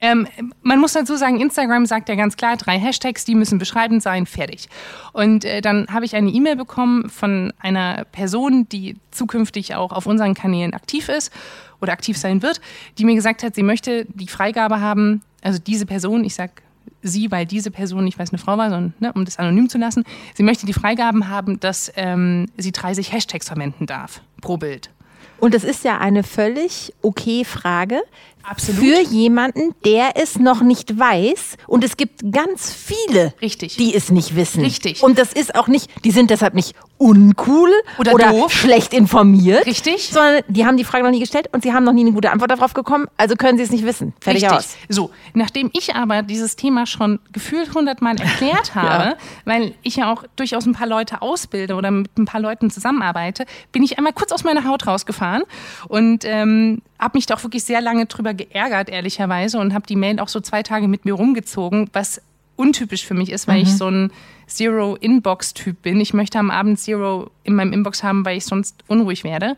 [0.00, 0.28] ähm,
[0.62, 4.26] man muss dazu sagen, Instagram sagt ja ganz klar, drei Hashtags, die müssen beschreibend sein,
[4.26, 4.68] fertig.
[5.12, 10.06] Und äh, dann habe ich eine E-Mail bekommen von einer Person, die zukünftig auch auf
[10.06, 11.32] unseren Kanälen aktiv ist
[11.80, 12.60] oder aktiv sein wird,
[12.98, 16.62] die mir gesagt hat, sie möchte die Freigabe haben, also diese Person, ich sag
[17.02, 19.68] sie, weil diese Person nicht, weil es eine Frau war, sondern ne, um das anonym
[19.68, 24.56] zu lassen, sie möchte die Freigaben haben, dass ähm, sie 30 Hashtags verwenden darf pro
[24.56, 24.90] Bild.
[25.38, 28.02] Und das ist ja eine völlig okay Frage.
[28.48, 28.80] Absolut.
[28.80, 31.56] für jemanden, der es noch nicht weiß.
[31.66, 33.76] Und es gibt ganz viele, Richtig.
[33.76, 34.62] die es nicht wissen.
[34.62, 35.02] Richtig.
[35.02, 38.52] Und das ist auch nicht, die sind deshalb nicht uncool Oder doof.
[38.52, 39.66] schlecht informiert.
[39.66, 40.08] Richtig.
[40.08, 42.30] Sondern die haben die Frage noch nie gestellt und sie haben noch nie eine gute
[42.30, 43.06] Antwort darauf bekommen.
[43.16, 44.14] Also können sie es nicht wissen.
[44.20, 44.58] Fertig Richtig.
[44.58, 44.76] aus.
[44.88, 50.24] So, nachdem ich aber dieses Thema schon gefühlt hundertmal erklärt habe, weil ich ja auch
[50.36, 54.32] durchaus ein paar Leute ausbilde oder mit ein paar Leuten zusammenarbeite, bin ich einmal kurz
[54.32, 55.42] aus meiner Haut rausgefahren
[55.88, 59.96] und ähm, habe mich da auch wirklich sehr lange drüber geärgert, ehrlicherweise, und habe die
[59.96, 62.20] Mail auch so zwei Tage mit mir rumgezogen, was
[62.56, 64.10] untypisch für mich ist, weil ich so ein
[64.46, 66.00] Zero-Inbox-Typ bin.
[66.00, 69.56] Ich möchte am Abend Zero in meinem Inbox haben, weil ich sonst unruhig werde.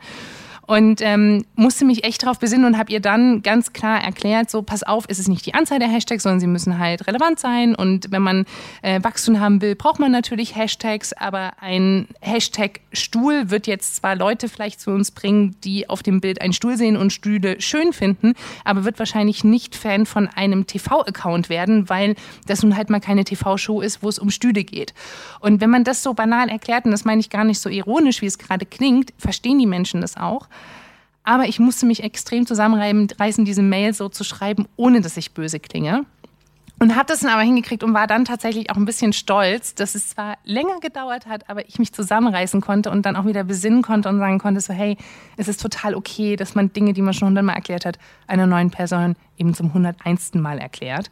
[0.69, 4.61] Und ähm, musste mich echt darauf besinnen und habe ihr dann ganz klar erklärt, so
[4.61, 7.75] pass auf, es ist nicht die Anzahl der Hashtags, sondern sie müssen halt relevant sein.
[7.75, 8.45] Und wenn man
[8.83, 14.51] äh, Wachstum haben will, braucht man natürlich Hashtags, aber ein Hashtag-Stuhl wird jetzt zwar Leute
[14.51, 18.35] vielleicht zu uns bringen, die auf dem Bild einen Stuhl sehen und Stühle schön finden,
[18.63, 22.15] aber wird wahrscheinlich nicht Fan von einem TV-Account werden, weil
[22.47, 24.93] das nun halt mal keine TV-Show ist, wo es um Stühle geht.
[25.41, 28.21] Und wenn man das so banal erklärt, und das meine ich gar nicht so ironisch,
[28.21, 30.47] wie es gerade klingt, verstehen die Menschen das auch.
[31.29, 35.61] Aber ich musste mich extrem zusammenreißen, diese Mail so zu schreiben, ohne dass ich böse
[35.61, 36.07] klinge.
[36.79, 39.95] Und habe das dann aber hingekriegt und war dann tatsächlich auch ein bisschen stolz, dass
[39.95, 43.83] es zwar länger gedauert hat, aber ich mich zusammenreißen konnte und dann auch wieder besinnen
[43.83, 44.97] konnte und sagen konnte, so hey,
[45.37, 48.71] es ist total okay, dass man Dinge, die man schon hundertmal erklärt hat, einer neuen
[48.71, 50.33] Person eben zum 101.
[50.33, 51.11] Mal erklärt.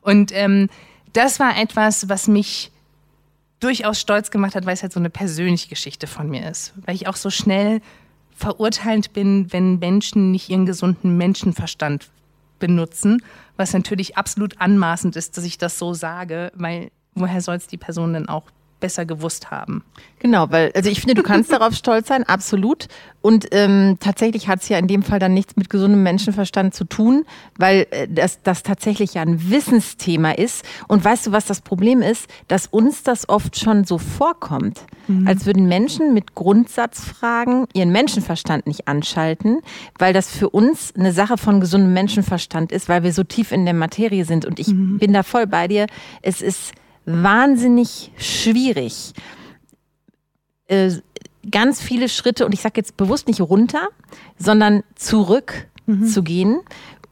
[0.00, 0.68] Und ähm,
[1.12, 2.70] das war etwas, was mich
[3.58, 6.72] durchaus stolz gemacht hat, weil es halt so eine persönliche Geschichte von mir ist.
[6.84, 7.80] Weil ich auch so schnell
[8.36, 12.10] verurteilend bin, wenn Menschen nicht ihren gesunden Menschenverstand
[12.58, 13.22] benutzen,
[13.56, 17.78] was natürlich absolut anmaßend ist, dass ich das so sage, weil woher soll es die
[17.78, 18.44] Person denn auch
[18.80, 19.84] besser gewusst haben?
[20.18, 22.88] Genau, weil, also ich finde, du kannst darauf stolz sein, absolut.
[23.20, 26.84] Und ähm, tatsächlich hat es ja in dem Fall dann nichts mit gesundem Menschenverstand zu
[26.84, 27.24] tun,
[27.56, 30.64] weil äh, das, das tatsächlich ja ein Wissensthema ist.
[30.88, 32.28] Und weißt du, was das Problem ist?
[32.48, 34.84] Dass uns das oft schon so vorkommt,
[35.24, 39.60] als würden Menschen mit Grundsatzfragen ihren Menschenverstand nicht anschalten,
[39.98, 43.64] weil das für uns eine Sache von gesundem Menschenverstand ist, weil wir so tief in
[43.64, 44.44] der Materie sind.
[44.44, 45.86] Und ich bin da voll bei dir.
[46.22, 46.72] Es ist
[47.06, 49.12] wahnsinnig schwierig,
[50.68, 50.90] äh,
[51.50, 53.88] ganz viele Schritte, und ich sage jetzt bewusst nicht runter,
[54.38, 55.68] sondern zurück
[56.04, 56.60] zu gehen,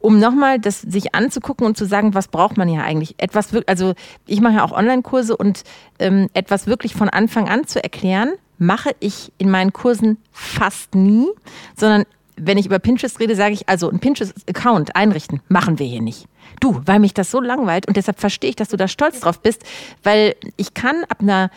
[0.00, 3.14] um nochmal das sich anzugucken und zu sagen, was braucht man ja eigentlich?
[3.18, 3.94] Etwas, also
[4.26, 5.62] ich mache ja auch Online-Kurse und
[6.00, 11.28] ähm, etwas wirklich von Anfang an zu erklären, mache ich in meinen Kursen fast nie,
[11.76, 12.04] sondern
[12.36, 16.26] wenn ich über Pinterest rede, sage ich, also ein Pinterest-Account einrichten, machen wir hier nicht.
[16.60, 19.40] Du, weil mich das so langweilt und deshalb verstehe ich, dass du da stolz drauf
[19.40, 19.62] bist,
[20.02, 21.50] weil ich kann ab einer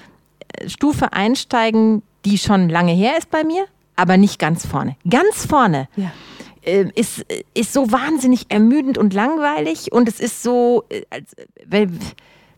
[0.59, 3.65] äh, Stufe einsteigen, die schon lange her ist bei mir,
[3.95, 4.95] aber nicht ganz vorne.
[5.09, 6.11] Ganz vorne Ja.
[6.61, 11.45] äh, ist, ist so wahnsinnig ermüdend und langweilig und es ist so, äh, als, äh,
[11.65, 11.89] weil,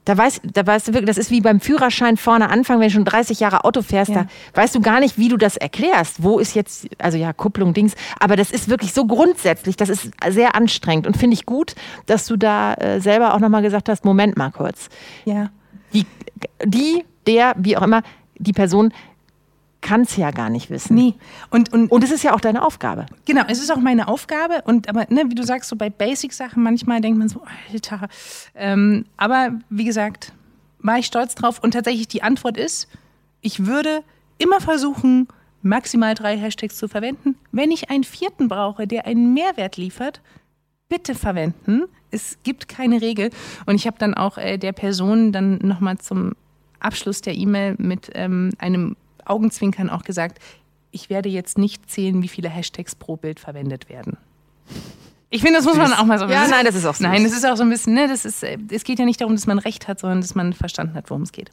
[0.10, 2.93] da weißt, da weißt du wirklich, das ist wie beim Führerschein vorne anfangen, wenn du
[2.95, 4.26] schon 30 Jahre Auto fährst, Ja.
[4.53, 6.24] da weißt du gar nicht, wie du das erklärst.
[6.24, 10.10] Wo ist jetzt, also ja, Kupplung, Dings, aber das ist wirklich so grundsätzlich, das ist
[10.30, 11.76] sehr anstrengend und finde ich gut,
[12.07, 14.89] dass du da äh, selber auch nochmal gesagt hast, Moment mal kurz.
[15.26, 15.51] Ja.
[15.93, 16.07] Die,
[16.66, 18.01] die, der, wie auch immer,
[18.39, 18.91] die Person
[19.82, 20.96] kann es ja gar nicht wissen.
[20.96, 21.16] Nee.
[21.50, 23.06] Und, und, Und es ist ja auch deine Aufgabe.
[23.26, 26.62] Genau, es ist auch meine Aufgabe und aber ne, wie du sagst, so bei Basic-Sachen
[26.62, 28.10] manchmal denkt man so, Alter.
[28.56, 30.34] Ähm, aber wie gesagt,
[30.80, 32.88] war ich stolz drauf und tatsächlich die Antwort ist,
[33.42, 34.04] ich würde
[34.38, 35.28] immer versuchen,
[35.62, 37.36] maximal drei Hashtags zu verwenden.
[37.52, 40.22] Wenn ich einen vierten brauche, der einen Mehrwert liefert,
[40.88, 41.84] bitte verwenden.
[42.12, 43.30] Es gibt keine Regel.
[43.66, 46.34] Und ich habe dann auch äh, der Person dann nochmal zum
[46.80, 48.96] Abschluss der E-Mail mit ähm, einem
[49.30, 50.40] Augenzwinkern auch gesagt,
[50.92, 54.18] ich werde jetzt nicht zählen, wie viele Hashtags pro Bild verwendet werden.
[55.32, 56.96] Ich finde, das muss man auch mal so ein Ja, bisschen- nein, das ist auch
[56.96, 57.02] süß.
[57.02, 59.22] Nein, das ist auch so ein bisschen, ne, das ist, äh, es geht ja nicht
[59.22, 61.52] darum, dass man Recht hat, sondern dass man verstanden hat, worum es geht.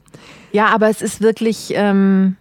[0.51, 2.35] Ja, aber es ist wirklich, ähm,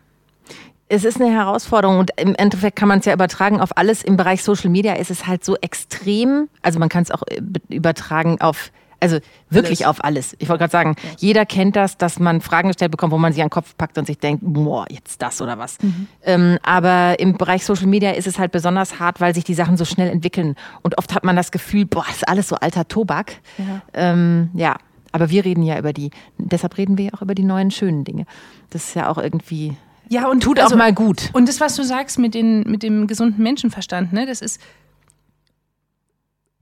[0.88, 4.02] es ist eine Herausforderung und im Endeffekt kann man es ja übertragen auf alles.
[4.02, 7.40] Im Bereich Social Media ist es halt so extrem, also man kann es auch äh,
[7.42, 8.70] be- übertragen auf,
[9.00, 9.18] also
[9.50, 9.98] wirklich Alles.
[9.98, 10.36] auf alles.
[10.38, 13.42] Ich wollte gerade sagen, jeder kennt das, dass man Fragen gestellt bekommt, wo man sich
[13.42, 15.78] an den Kopf packt und sich denkt, boah, jetzt das oder was.
[16.22, 19.76] Ähm, aber im Bereich Social Media ist es halt besonders hart, weil sich die Sachen
[19.76, 20.56] so schnell entwickeln.
[20.82, 23.36] Und oft hat man das Gefühl, boah, ist alles so alter Tobak.
[23.58, 23.82] Ja.
[23.92, 24.76] Ähm, ja,
[25.12, 28.04] aber wir reden ja über die, deshalb reden wir ja auch über die neuen schönen
[28.04, 28.26] Dinge.
[28.70, 29.76] Das ist ja auch irgendwie,
[30.08, 31.30] Ja, und tut auch mal gut.
[31.32, 34.60] Und das, was du sagst mit, den, mit dem gesunden Menschenverstand, ne, das ist.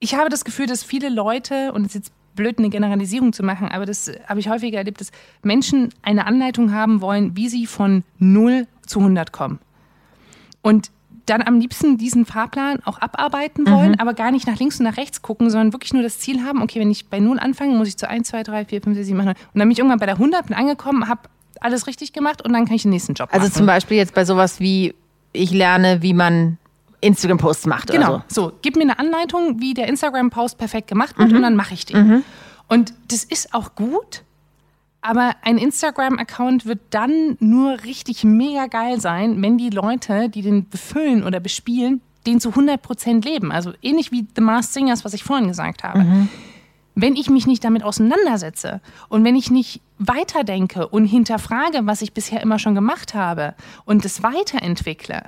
[0.01, 3.87] Ich habe das Gefühl, dass viele Leute, und jetzt blöd, eine Generalisierung zu machen, aber
[3.87, 5.11] das habe ich häufiger erlebt, dass
[5.43, 9.59] Menschen eine Anleitung haben wollen, wie sie von 0 zu 100 kommen.
[10.63, 10.91] Und
[11.27, 14.01] dann am liebsten diesen Fahrplan auch abarbeiten wollen, mhm.
[14.01, 16.63] aber gar nicht nach links und nach rechts gucken, sondern wirklich nur das Ziel haben,
[16.63, 19.07] okay, wenn ich bei 0 anfange, muss ich zu 1, 2, 3, 4, 5, 6,
[19.07, 19.35] 7, 8, 9.
[19.35, 21.23] Und dann bin ich irgendwann bei der 100 bin angekommen, habe
[21.61, 23.47] alles richtig gemacht und dann kann ich den nächsten Job also machen.
[23.47, 24.95] Also zum Beispiel jetzt bei sowas wie,
[25.33, 26.59] ich lerne, wie man
[27.05, 27.91] Instagram-Posts macht.
[27.91, 28.49] Genau, so.
[28.49, 28.53] so.
[28.63, 31.37] Gib mir eine Anleitung, wie der Instagram-Post perfekt gemacht wird mhm.
[31.37, 32.09] und dann mache ich den.
[32.09, 32.25] Mhm.
[32.69, 34.23] Und das ist auch gut,
[35.01, 40.69] aber ein Instagram-Account wird dann nur richtig mega geil sein, wenn die Leute, die den
[40.71, 43.53] befüllen oder bespielen, den zu 100% leben.
[43.53, 46.01] Also ähnlich wie The Masked Singers, was ich vorhin gesagt habe.
[46.01, 46.29] Mhm.
[46.95, 48.81] Wenn ich mich nicht damit auseinandersetze
[49.11, 54.07] und wenn ich nicht weiterdenke und hinterfrage, was ich bisher immer schon gemacht habe und
[54.07, 55.25] es weiterentwickle,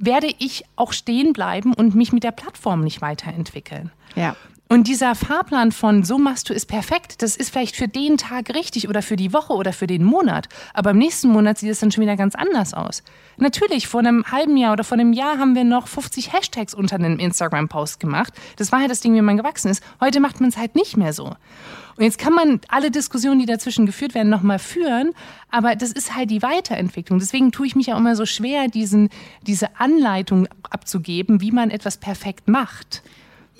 [0.00, 3.92] werde ich auch stehen bleiben und mich mit der Plattform nicht weiterentwickeln.
[4.16, 4.34] Ja.
[4.72, 8.54] Und dieser Fahrplan von so machst du es perfekt, das ist vielleicht für den Tag
[8.54, 10.48] richtig oder für die Woche oder für den Monat.
[10.74, 13.02] Aber im nächsten Monat sieht es dann schon wieder ganz anders aus.
[13.36, 16.94] Natürlich, vor einem halben Jahr oder vor einem Jahr haben wir noch 50 Hashtags unter
[16.94, 18.32] einem Instagram-Post gemacht.
[18.58, 19.82] Das war ja das Ding, wie man gewachsen ist.
[20.00, 21.24] Heute macht man es halt nicht mehr so.
[21.24, 25.14] Und jetzt kann man alle Diskussionen, die dazwischen geführt werden, nochmal führen,
[25.50, 27.18] aber das ist halt die Weiterentwicklung.
[27.18, 29.08] Deswegen tue ich mich auch immer so schwer, diesen,
[29.42, 33.02] diese Anleitung abzugeben, wie man etwas perfekt macht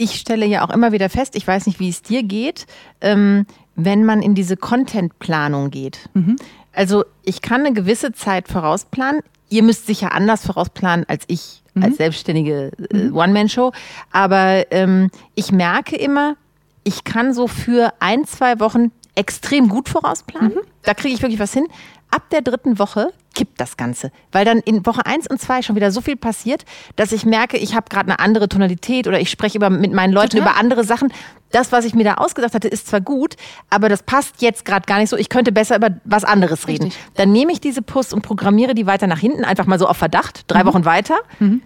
[0.00, 2.66] ich stelle ja auch immer wieder fest, ich weiß nicht, wie es dir geht,
[3.02, 3.44] ähm,
[3.76, 6.08] wenn man in diese Contentplanung geht.
[6.14, 6.36] Mhm.
[6.72, 9.20] Also ich kann eine gewisse Zeit vorausplanen.
[9.50, 11.82] Ihr müsst sicher anders vorausplanen als ich mhm.
[11.82, 13.14] als selbstständige äh, mhm.
[13.14, 13.72] One-Man-Show.
[14.10, 16.36] Aber ähm, ich merke immer,
[16.82, 20.54] ich kann so für ein, zwei Wochen extrem gut vorausplanen.
[20.54, 20.60] Mhm.
[20.82, 21.66] Da kriege ich wirklich was hin
[22.10, 24.10] ab der dritten Woche kippt das Ganze.
[24.32, 26.64] Weil dann in Woche 1 und 2 schon wieder so viel passiert,
[26.96, 30.12] dass ich merke, ich habe gerade eine andere Tonalität oder ich spreche über, mit meinen
[30.12, 30.48] Leuten Total.
[30.48, 31.12] über andere Sachen.
[31.52, 33.36] Das, was ich mir da ausgedacht hatte, ist zwar gut,
[33.70, 35.16] aber das passt jetzt gerade gar nicht so.
[35.16, 36.84] Ich könnte besser über was anderes reden.
[36.84, 37.02] Richtig.
[37.14, 39.96] Dann nehme ich diese Posts und programmiere die weiter nach hinten, einfach mal so auf
[39.96, 40.68] Verdacht, drei mhm.
[40.68, 41.16] Wochen weiter.
[41.40, 41.62] Mhm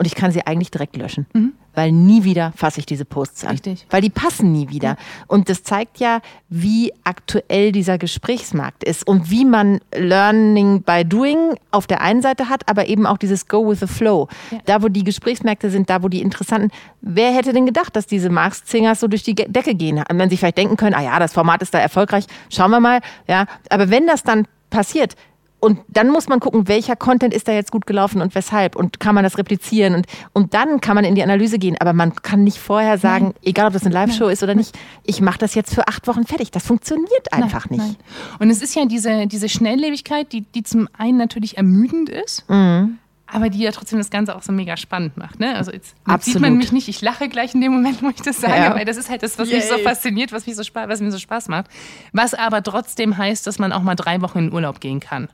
[0.00, 1.26] und ich kann sie eigentlich direkt löschen.
[1.34, 1.52] Mhm.
[1.74, 3.50] Weil nie wieder fasse ich diese Posts an.
[3.50, 3.86] Richtig.
[3.90, 4.96] Weil die passen nie wieder.
[5.26, 11.54] Und das zeigt ja, wie aktuell dieser Gesprächsmarkt ist und wie man Learning by Doing
[11.70, 14.28] auf der einen Seite hat, aber eben auch dieses Go with the Flow.
[14.50, 14.58] Ja.
[14.64, 16.70] Da, wo die Gesprächsmärkte sind, da, wo die interessanten.
[17.02, 20.02] Wer hätte denn gedacht, dass diese Marx-Zingers so durch die Decke gehen?
[20.10, 23.00] Wenn sie vielleicht denken können, ah ja, das Format ist da erfolgreich, schauen wir mal.
[23.28, 25.14] Ja, aber wenn das dann passiert,
[25.60, 28.98] und dann muss man gucken, welcher Content ist da jetzt gut gelaufen und weshalb und
[28.98, 31.76] kann man das replizieren und, und dann kann man in die Analyse gehen.
[31.78, 33.34] Aber man kann nicht vorher sagen, nein.
[33.42, 36.24] egal ob das eine Live-Show ist oder nicht, ich mache das jetzt für acht Wochen
[36.24, 36.50] fertig.
[36.50, 37.98] Das funktioniert einfach nein, nicht.
[37.98, 38.38] Nein.
[38.38, 42.48] Und es ist ja diese, diese Schnelllebigkeit, die, die zum einen natürlich ermüdend ist.
[42.48, 42.98] Mhm.
[43.32, 45.38] Aber die ja trotzdem das Ganze auch so mega spannend macht.
[45.38, 45.54] Ne?
[45.54, 48.40] Also jetzt, sieht man mich nicht, ich lache gleich in dem Moment, wo ich das
[48.40, 48.74] sage, ja.
[48.74, 49.58] weil das ist halt das, was Yay.
[49.58, 51.66] mich so fasziniert, was, mich so, was mir so Spaß macht.
[52.12, 55.28] Was aber trotzdem heißt, dass man auch mal drei Wochen in Urlaub gehen kann.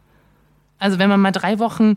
[0.78, 1.94] Also wenn man mal drei Wochen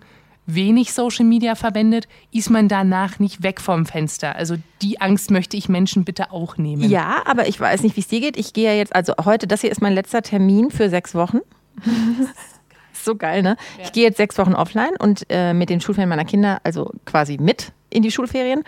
[0.56, 4.36] wenig Social Media verwendet, ist man danach nicht weg vom Fenster.
[4.36, 6.90] Also die Angst möchte ich Menschen bitte auch nehmen.
[6.90, 8.38] Ja, aber ich weiß nicht, wie es dir geht.
[8.38, 11.40] Ich gehe ja jetzt, also heute, das hier ist mein letzter Termin für sechs Wochen.
[12.94, 13.58] so geil, ne?
[13.78, 13.86] Ja.
[13.86, 17.38] Ich gehe jetzt sechs Wochen offline und äh, mit den Schulferien meiner Kinder, also quasi
[17.40, 18.64] mit in die Schulferien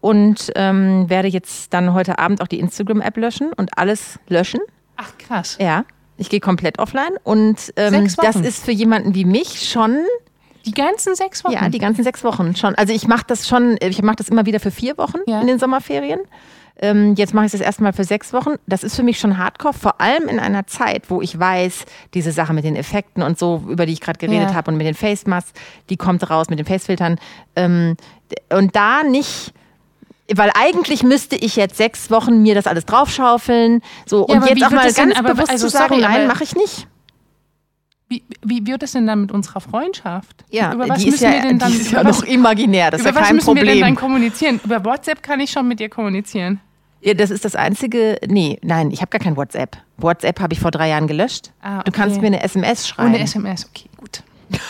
[0.00, 4.60] und ähm, werde jetzt dann heute Abend auch die Instagram-App löschen und alles löschen.
[4.96, 5.58] Ach krass.
[5.60, 5.84] Ja.
[6.18, 9.98] Ich gehe komplett offline und ähm, das ist für jemanden wie mich schon
[10.66, 11.52] die ganzen sechs Wochen?
[11.52, 12.74] Ja, die ganzen sechs Wochen schon.
[12.74, 15.40] Also ich mache das schon, ich mache das immer wieder für vier Wochen ja.
[15.40, 16.20] in den Sommerferien.
[16.78, 18.56] Ähm, jetzt mache ich das erstmal für sechs Wochen.
[18.66, 22.32] Das ist für mich schon Hardcore, vor allem in einer Zeit, wo ich weiß, diese
[22.32, 24.54] Sache mit den Effekten und so, über die ich gerade geredet ja.
[24.54, 25.52] habe und mit den Face Masks,
[25.88, 27.18] die kommt raus mit den Facefiltern.
[27.54, 27.96] Ähm,
[28.52, 29.54] und da nicht
[30.34, 33.82] weil eigentlich müsste ich jetzt sechs Wochen mir das alles draufschaufeln.
[34.06, 36.44] So, ja, und jetzt auch mal ganz denn, bewusst also, zu sagen, sorry, nein, mache
[36.44, 36.88] ich nicht.
[38.08, 40.44] Wie, wie wird es denn dann mit unserer Freundschaft?
[40.50, 43.00] Ja, über was die ist ja, wir denn dann, die ist ja noch imaginär, das
[43.00, 43.34] ist ja kein Problem.
[43.34, 44.60] Über was müssen wir denn dann kommunizieren?
[44.64, 46.60] Über WhatsApp kann ich schon mit dir kommunizieren.
[47.00, 48.18] Ja, das ist das einzige.
[48.26, 49.76] Nee, nein, ich habe gar kein WhatsApp.
[49.96, 51.52] WhatsApp habe ich vor drei Jahren gelöscht.
[51.60, 51.82] Ah, okay.
[51.86, 53.14] Du kannst mir eine SMS schreiben.
[53.14, 54.22] Ohne SMS, okay, gut.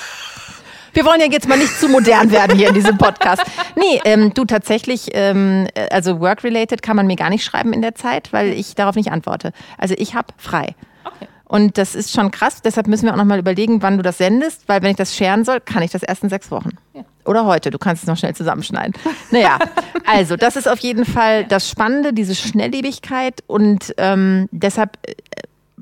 [0.97, 3.43] Wir wollen ja jetzt mal nicht zu modern werden hier in diesem Podcast.
[3.77, 7.95] Nee, ähm, du tatsächlich, ähm, also work-related kann man mir gar nicht schreiben in der
[7.95, 9.53] Zeit, weil ich darauf nicht antworte.
[9.77, 10.75] Also ich habe frei.
[11.05, 11.29] Okay.
[11.45, 14.71] Und das ist schon krass, deshalb müssen wir auch nochmal überlegen, wann du das sendest,
[14.71, 16.71] weil wenn ich das scheren soll, kann ich das erst in sechs Wochen.
[16.95, 17.03] Ja.
[17.27, 18.95] Oder heute, du kannst es noch schnell zusammenschneiden.
[19.31, 19.59] Naja,
[20.07, 25.13] also das ist auf jeden Fall das Spannende, diese Schnelllebigkeit und ähm, deshalb äh,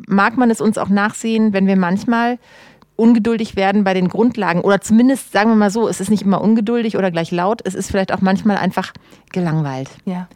[0.09, 2.39] mag man es uns auch nachsehen, wenn wir manchmal
[2.97, 6.41] ungeduldig werden bei den Grundlagen oder zumindest sagen wir mal so, es ist nicht immer
[6.41, 8.93] ungeduldig oder gleich laut, es ist vielleicht auch manchmal einfach
[9.33, 9.91] gelangweilt.
[10.05, 10.29] Ja.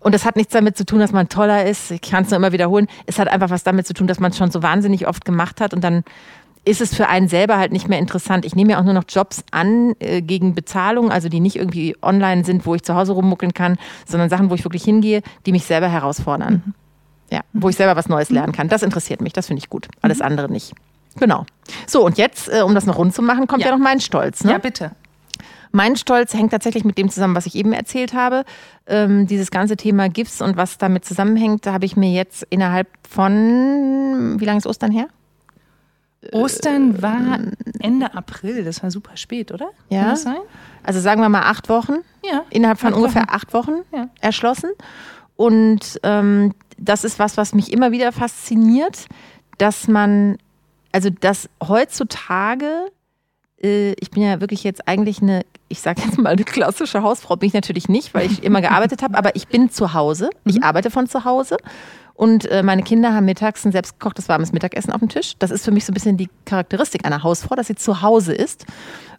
[0.00, 1.90] Und das hat nichts damit zu tun, dass man toller ist.
[1.90, 2.86] Ich kann es nur immer wiederholen.
[3.06, 5.60] Es hat einfach was damit zu tun, dass man es schon so wahnsinnig oft gemacht
[5.60, 6.04] hat und dann
[6.64, 8.44] ist es für einen selber halt nicht mehr interessant.
[8.44, 11.96] Ich nehme ja auch nur noch Jobs an äh, gegen Bezahlung, also die nicht irgendwie
[12.02, 15.52] online sind, wo ich zu Hause rummuckeln kann, sondern Sachen, wo ich wirklich hingehe, die
[15.52, 16.62] mich selber herausfordern.
[16.66, 16.74] Mhm.
[17.30, 18.68] Ja, wo ich selber was Neues lernen kann.
[18.68, 19.88] Das interessiert mich, das finde ich gut.
[20.02, 20.26] Alles mhm.
[20.26, 20.74] andere nicht.
[21.18, 21.44] Genau.
[21.86, 24.00] So, und jetzt, äh, um das noch rund zu machen, kommt ja, ja noch mein
[24.00, 24.44] Stolz.
[24.44, 24.52] Ne?
[24.52, 24.92] Ja, bitte.
[25.72, 28.44] Mein Stolz hängt tatsächlich mit dem zusammen, was ich eben erzählt habe.
[28.86, 32.88] Ähm, dieses ganze Thema Gifts und was damit zusammenhängt, da habe ich mir jetzt innerhalb
[33.08, 35.08] von, wie lange ist Ostern her?
[36.32, 37.38] Ostern war
[37.80, 39.68] Ende April, das war super spät, oder?
[39.88, 40.00] Ja.
[40.00, 40.38] Kann das sein?
[40.82, 41.96] Also sagen wir mal acht Wochen.
[42.24, 42.44] Ja.
[42.50, 43.34] Innerhalb von acht ungefähr Wochen.
[43.34, 44.08] acht Wochen ja.
[44.20, 44.70] erschlossen.
[45.36, 49.06] Und ähm, das ist was, was mich immer wieder fasziniert,
[49.58, 50.38] dass man,
[50.92, 52.90] also dass heutzutage,
[53.62, 57.36] äh, ich bin ja wirklich jetzt eigentlich eine, ich sage jetzt mal eine klassische Hausfrau,
[57.36, 60.56] bin ich natürlich nicht, weil ich immer gearbeitet habe, aber ich bin zu Hause, ich
[60.56, 60.62] mhm.
[60.62, 61.56] arbeite von zu Hause
[62.16, 65.34] und äh, meine Kinder haben mittags ein selbstgekochtes warmes Mittagessen auf dem Tisch.
[65.38, 68.32] Das ist für mich so ein bisschen die Charakteristik einer Hausfrau, dass sie zu Hause
[68.32, 68.64] ist.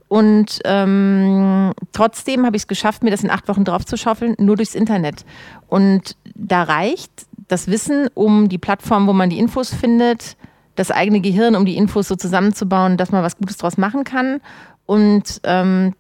[0.08, 4.74] Und ähm, trotzdem habe ich es geschafft, mir das in acht Wochen draufzuschaufeln, nur durchs
[4.74, 5.26] Internet.
[5.68, 7.12] Und da reicht
[7.48, 10.38] das Wissen um die Plattform, wo man die Infos findet,
[10.78, 14.40] das eigene Gehirn, um die Infos so zusammenzubauen, dass man was Gutes draus machen kann.
[14.86, 15.94] Und ähm,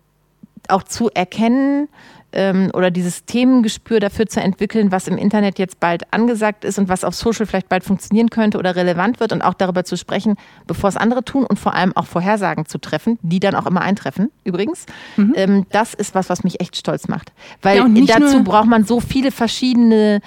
[0.69, 1.89] auch zu erkennen,
[2.34, 6.89] ähm, oder dieses Themengespür dafür zu entwickeln, was im Internet jetzt bald angesagt ist und
[6.89, 10.36] was auf Social vielleicht bald funktionieren könnte oder relevant wird und auch darüber zu sprechen,
[10.67, 13.82] bevor es andere tun und vor allem auch Vorhersagen zu treffen, die dann auch immer
[13.82, 14.86] eintreffen, übrigens.
[15.15, 15.34] Mhm.
[15.36, 17.32] Ähm, das ist was, was mich echt stolz macht.
[17.61, 20.21] Weil ja, dazu braucht man so viele verschiedene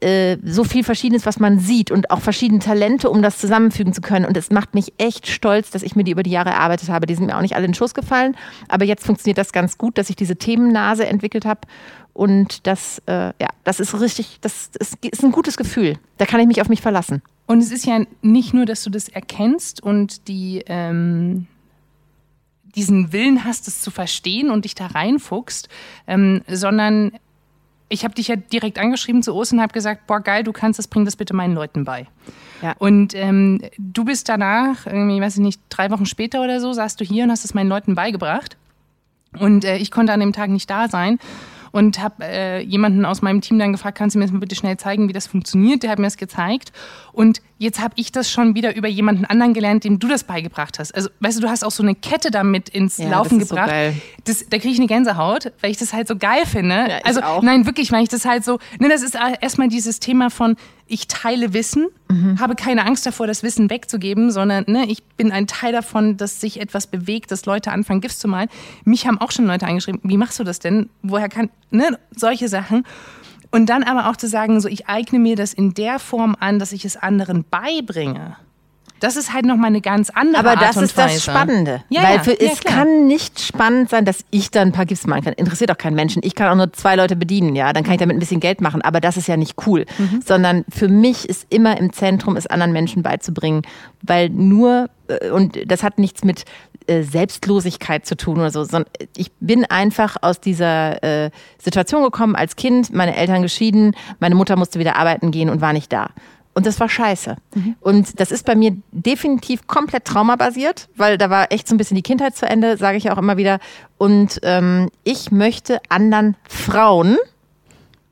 [0.00, 4.00] äh, so viel Verschiedenes, was man sieht und auch verschiedene Talente, um das zusammenfügen zu
[4.00, 4.24] können.
[4.24, 7.06] Und es macht mich echt stolz, dass ich mir die über die Jahre erarbeitet habe.
[7.06, 8.36] Die sind mir auch nicht alle in den Schuss gefallen,
[8.68, 11.62] aber jetzt funktioniert das ganz gut, dass ich diese Themennase entwickelt habe.
[12.12, 15.98] Und das, äh, ja, das ist richtig, das, das ist ein gutes Gefühl.
[16.18, 17.22] Da kann ich mich auf mich verlassen.
[17.46, 21.48] Und es ist ja nicht nur, dass du das erkennst und die ähm,
[22.74, 25.68] diesen Willen hast, es zu verstehen und dich da reinfuchst,
[26.06, 27.12] ähm, sondern
[27.94, 30.78] ich habe dich ja direkt angeschrieben zu Ostern und habe gesagt, boah geil, du kannst
[30.78, 32.06] das, bring das bitte meinen Leuten bei.
[32.60, 32.74] Ja.
[32.78, 37.00] Und ähm, du bist danach, irgendwie, weiß ich nicht, drei Wochen später oder so, saßt
[37.00, 38.56] du hier und hast es meinen Leuten beigebracht.
[39.38, 41.18] Und äh, ich konnte an dem Tag nicht da sein
[41.74, 44.54] und habe äh, jemanden aus meinem Team dann gefragt, kannst du mir das mal bitte
[44.54, 45.82] schnell zeigen, wie das funktioniert?
[45.82, 46.70] Der hat mir das gezeigt
[47.12, 50.78] und jetzt habe ich das schon wieder über jemanden anderen gelernt, dem du das beigebracht
[50.78, 50.94] hast.
[50.94, 53.70] Also weißt du, du hast auch so eine Kette damit ins ja, Laufen das gebracht.
[53.70, 53.94] So geil.
[54.22, 56.76] Das, da kriege ich eine Gänsehaut, weil ich das halt so geil finde.
[56.76, 57.42] Ja, also auch.
[57.42, 60.54] nein, wirklich, weil ich das halt so, ne, das ist erstmal dieses Thema von
[60.86, 62.38] ich teile Wissen, mhm.
[62.38, 66.40] habe keine Angst davor, das Wissen wegzugeben, sondern ne, ich bin ein Teil davon, dass
[66.40, 68.48] sich etwas bewegt, dass Leute anfangen, Gift zu malen.
[68.84, 70.90] Mich haben auch schon Leute angeschrieben, wie machst du das denn?
[71.02, 72.84] Woher kann, ne, solche Sachen.
[73.50, 76.58] Und dann aber auch zu sagen, so ich eigne mir das in der Form an,
[76.58, 78.36] dass ich es anderen beibringe.
[79.04, 81.84] Das ist halt nochmal eine ganz andere Aber Art das ist das Spannende.
[81.90, 82.78] Ja, weil für, ja, es klar.
[82.78, 85.34] kann nicht spannend sein, dass ich dann ein paar Gifts machen kann.
[85.34, 86.22] Interessiert auch keinen Menschen.
[86.24, 87.74] Ich kann auch nur zwei Leute bedienen, ja.
[87.74, 88.80] Dann kann ich damit ein bisschen Geld machen.
[88.80, 89.84] Aber das ist ja nicht cool.
[89.98, 90.22] Mhm.
[90.24, 93.60] Sondern für mich ist immer im Zentrum, es anderen Menschen beizubringen.
[94.00, 96.46] Weil nur, äh, und das hat nichts mit
[96.86, 102.36] äh, Selbstlosigkeit zu tun oder so, sondern ich bin einfach aus dieser äh, Situation gekommen
[102.36, 106.08] als Kind, meine Eltern geschieden, meine Mutter musste wieder arbeiten gehen und war nicht da.
[106.54, 107.36] Und das war scheiße.
[107.54, 107.76] Mhm.
[107.80, 111.96] Und das ist bei mir definitiv komplett traumabasiert, weil da war echt so ein bisschen
[111.96, 113.58] die Kindheit zu Ende, sage ich auch immer wieder.
[113.98, 117.16] Und ähm, ich möchte anderen Frauen,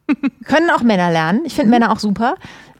[0.44, 1.70] können auch Männer lernen, ich finde mhm.
[1.70, 2.34] Männer auch super,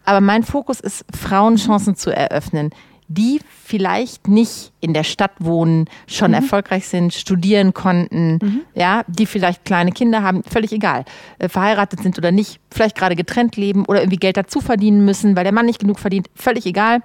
[0.05, 2.71] aber mein Fokus ist, Frauen Chancen zu eröffnen
[3.09, 6.37] die vielleicht nicht in der Stadt wohnen, schon mhm.
[6.37, 8.61] erfolgreich sind, studieren konnten, mhm.
[8.75, 11.05] ja, die vielleicht kleine Kinder haben, völlig egal,
[11.39, 15.37] äh, verheiratet sind oder nicht, vielleicht gerade getrennt leben oder irgendwie Geld dazu verdienen müssen,
[15.37, 17.01] weil der Mann nicht genug verdient, völlig egal.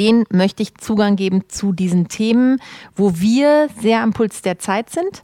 [0.00, 2.60] Den möchte ich Zugang geben zu diesen Themen,
[2.96, 5.22] wo wir sehr am Puls der Zeit sind.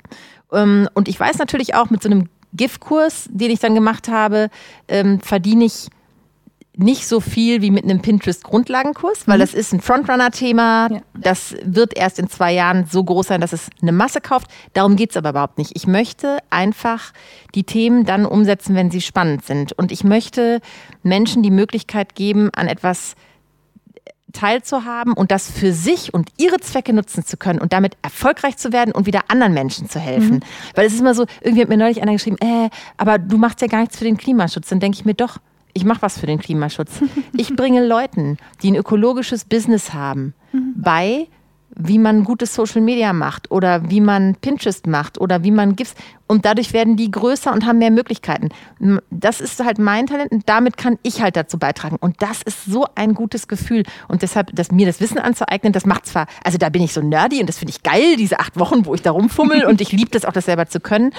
[0.52, 4.50] Ähm, und ich weiß natürlich auch, mit so einem GIF-Kurs, den ich dann gemacht habe,
[4.88, 5.88] ähm, verdiene ich
[6.78, 9.40] nicht so viel wie mit einem Pinterest-Grundlagenkurs, weil mhm.
[9.40, 10.88] das ist ein Frontrunner-Thema.
[10.92, 11.00] Ja.
[11.14, 14.48] Das wird erst in zwei Jahren so groß sein, dass es eine Masse kauft.
[14.74, 15.72] Darum geht es aber überhaupt nicht.
[15.74, 17.12] Ich möchte einfach
[17.56, 19.72] die Themen dann umsetzen, wenn sie spannend sind.
[19.72, 20.60] Und ich möchte
[21.02, 23.16] Menschen die Möglichkeit geben, an etwas
[24.32, 28.72] teilzuhaben und das für sich und ihre Zwecke nutzen zu können und damit erfolgreich zu
[28.72, 30.36] werden und wieder anderen Menschen zu helfen.
[30.36, 30.40] Mhm.
[30.74, 32.68] Weil es ist immer so, irgendwie hat mir neulich einer geschrieben, äh,
[32.98, 34.68] aber du machst ja gar nichts für den Klimaschutz.
[34.68, 35.38] Dann denke ich mir doch,
[35.78, 37.00] ich mache was für den Klimaschutz.
[37.36, 40.74] Ich bringe Leuten, die ein ökologisches Business haben, mhm.
[40.76, 41.28] bei,
[41.80, 45.94] wie man gutes Social Media macht oder wie man Pinterest macht oder wie man GIFs.
[46.26, 48.48] Und dadurch werden die größer und haben mehr Möglichkeiten.
[49.10, 51.96] Das ist halt mein Talent und damit kann ich halt dazu beitragen.
[52.00, 53.84] Und das ist so ein gutes Gefühl.
[54.08, 57.00] Und deshalb, dass mir das Wissen anzueignen, das macht zwar, also da bin ich so
[57.00, 59.92] nerdy und das finde ich geil, diese acht Wochen, wo ich da rumfummel und ich
[59.92, 61.12] liebe das auch, das selber zu können.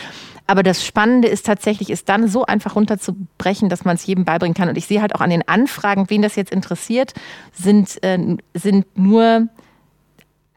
[0.45, 4.55] Aber das Spannende ist tatsächlich, ist dann so einfach runterzubrechen, dass man es jedem beibringen
[4.55, 4.67] kann.
[4.67, 7.13] Und ich sehe halt auch an den Anfragen, wen das jetzt interessiert,
[7.53, 9.47] sind, äh, sind nur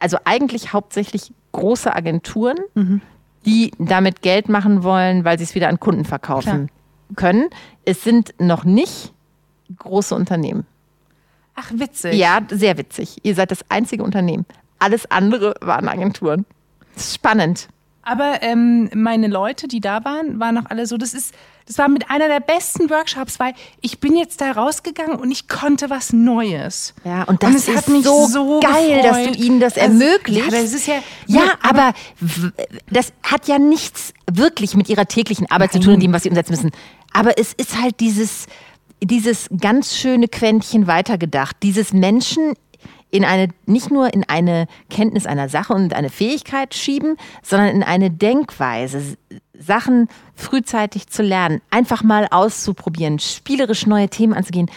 [0.02, 3.00] also eigentlich hauptsächlich große Agenturen, mhm.
[3.46, 7.16] die damit Geld machen wollen, weil sie es wieder an Kunden verkaufen Klar.
[7.16, 7.50] können.
[7.84, 9.12] Es sind noch nicht
[9.76, 10.66] große Unternehmen.
[11.54, 12.14] Ach, witzig.
[12.14, 13.18] Ja, sehr witzig.
[13.22, 14.46] Ihr seid das einzige Unternehmen.
[14.78, 16.44] Alles andere waren Agenturen.
[16.94, 17.68] Das ist spannend.
[18.02, 21.34] Aber ähm, meine Leute, die da waren, waren auch alle so, das ist,
[21.66, 25.46] das war mit einer der besten Workshops, weil ich bin jetzt da rausgegangen und ich
[25.46, 26.94] konnte was Neues.
[27.04, 29.04] Ja, und das und ist hat mich so, so geil, gefreut.
[29.04, 30.50] dass du ihnen das also, ermöglicht.
[30.50, 30.96] Ja, das ist ja,
[31.28, 31.94] ja, aber, aber
[32.90, 35.82] das hat ja nichts wirklich mit ihrer täglichen Arbeit Nein.
[35.82, 36.70] zu tun, dem, was sie umsetzen müssen.
[37.12, 38.46] Aber es ist halt dieses,
[39.00, 42.54] dieses ganz schöne Quäntchen weitergedacht, dieses Menschen
[43.12, 47.82] in eine, nicht nur in eine Kenntnis einer Sache und eine Fähigkeit schieben, sondern in
[47.82, 49.18] eine Denkweise,
[49.56, 54.70] Sachen frühzeitig zu lernen, einfach mal auszuprobieren, spielerisch neue Themen anzugehen.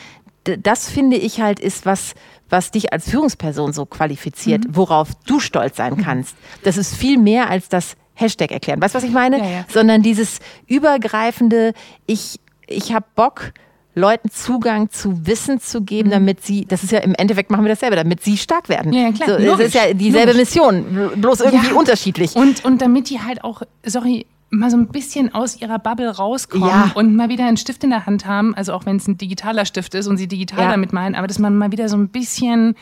[0.44, 2.14] Das finde ich halt ist was,
[2.50, 4.76] was dich als Führungsperson so qualifiziert, mhm.
[4.76, 6.36] worauf du stolz sein kannst.
[6.64, 8.82] Das ist viel mehr als das Hashtag erklären.
[8.82, 9.40] Weißt du, was ich meine?
[9.40, 9.66] Ja, ja.
[9.70, 11.74] Sondern dieses übergreifende,
[12.06, 13.54] ich, ich habe Bock,
[13.96, 16.14] Leuten Zugang zu Wissen zu geben, mhm.
[16.14, 18.94] damit sie, das ist ja im Endeffekt machen wir dasselbe, damit sie stark werden.
[18.94, 19.40] Ja, klar.
[19.40, 20.56] So, das ist ja dieselbe logisch.
[20.56, 21.74] Mission, bloß irgendwie ja.
[21.74, 22.36] unterschiedlich.
[22.36, 26.68] Und, und damit die halt auch, sorry, mal so ein bisschen aus ihrer Bubble rauskommen
[26.68, 26.92] ja.
[26.96, 29.66] und mal wieder einen Stift in der Hand haben, also auch wenn es ein digitaler
[29.66, 30.72] Stift ist und sie digital ja.
[30.72, 32.76] damit meinen, aber dass man mal wieder so ein bisschen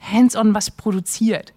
[0.00, 1.52] hands-on was produziert.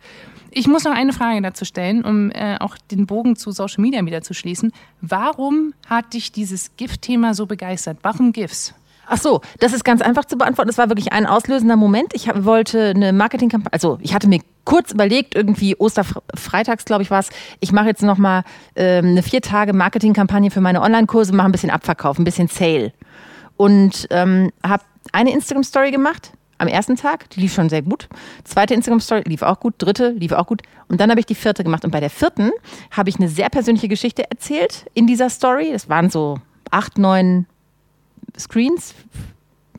[0.54, 4.06] Ich muss noch eine Frage dazu stellen, um äh, auch den Bogen zu Social Media
[4.06, 4.74] wieder zu schließen.
[5.00, 8.00] Warum hat dich dieses GIF-Thema so begeistert?
[8.02, 8.74] Warum GIFs?
[9.14, 10.70] Ach so, das ist ganz einfach zu beantworten.
[10.70, 12.14] Das war wirklich ein auslösender Moment.
[12.14, 17.20] Ich wollte eine Marketingkampagne, also ich hatte mir kurz überlegt, irgendwie Osterfreitags, glaube ich, war
[17.20, 18.46] es, ich mache jetzt nochmal
[18.78, 22.94] ähm, eine vier Tage Marketingkampagne für meine Online-Kurse, mache ein bisschen Abverkauf, ein bisschen Sale.
[23.58, 28.08] Und ähm, habe eine Instagram-Story gemacht am ersten Tag, die lief schon sehr gut.
[28.46, 30.62] Zweite Instagram-Story lief auch gut, dritte lief auch gut.
[30.88, 31.84] Und dann habe ich die vierte gemacht.
[31.84, 32.52] Und bei der vierten
[32.92, 35.72] habe ich eine sehr persönliche Geschichte erzählt in dieser Story.
[35.74, 36.38] Das waren so
[36.70, 37.46] acht, neun
[38.38, 38.94] Screens.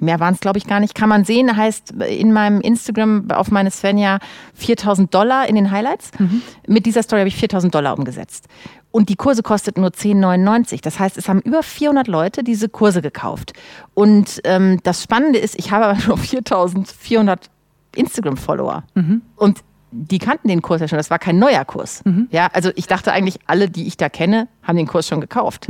[0.01, 0.95] Mehr waren es, glaube ich, gar nicht.
[0.97, 4.19] Kann man sehen, heißt in meinem Instagram auf meine Svenja
[4.55, 6.11] 4000 Dollar in den Highlights.
[6.19, 6.43] Mhm.
[6.67, 8.49] Mit dieser Story habe ich 4000 Dollar umgesetzt.
[8.91, 10.83] Und die Kurse kostet nur 10,99.
[10.83, 13.53] Das heißt, es haben über 400 Leute diese Kurse gekauft.
[13.95, 17.49] Und ähm, das Spannende ist, ich habe aber nur 4400
[17.95, 18.83] Instagram-Follower.
[18.95, 19.23] Mhm.
[19.37, 19.61] Und
[19.93, 20.97] die kannten den Kurs ja schon.
[20.99, 22.03] Das war kein neuer Kurs.
[22.05, 22.29] Mhm.
[22.31, 25.69] Ja, also ich dachte eigentlich, alle, die ich da kenne, haben den Kurs schon gekauft.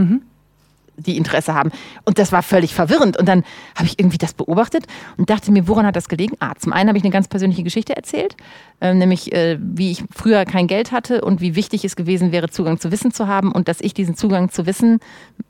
[0.97, 1.70] Mhm die Interesse haben.
[2.05, 3.16] Und das war völlig verwirrend.
[3.16, 4.86] Und dann habe ich irgendwie das beobachtet
[5.16, 6.36] und dachte mir, woran hat das gelegen?
[6.40, 8.36] Ah, zum einen habe ich eine ganz persönliche Geschichte erzählt,
[8.80, 12.51] äh, nämlich äh, wie ich früher kein Geld hatte und wie wichtig es gewesen wäre,
[12.51, 15.01] Zugang zu Wissen zu haben und dass ich diesen Zugang zu Wissen,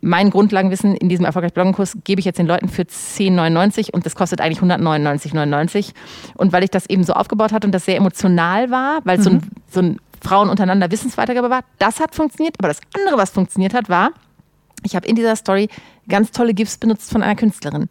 [0.01, 4.15] mein Grundlagenwissen in diesem erfolgreichen Bloggenkurs, gebe ich jetzt den Leuten für 10,99 und das
[4.15, 5.93] kostet eigentlich 199,99.
[6.35, 9.25] Und weil ich das eben so aufgebaut hatte und das sehr emotional war, weil es
[9.25, 9.31] mhm.
[9.31, 12.57] so, ein, so ein Frauen untereinander Wissensweitergabe war, das hat funktioniert.
[12.59, 14.13] Aber das andere, was funktioniert hat, war,
[14.85, 15.69] ich habe in dieser Story
[16.09, 17.89] ganz tolle GIFs benutzt von einer Künstlerin.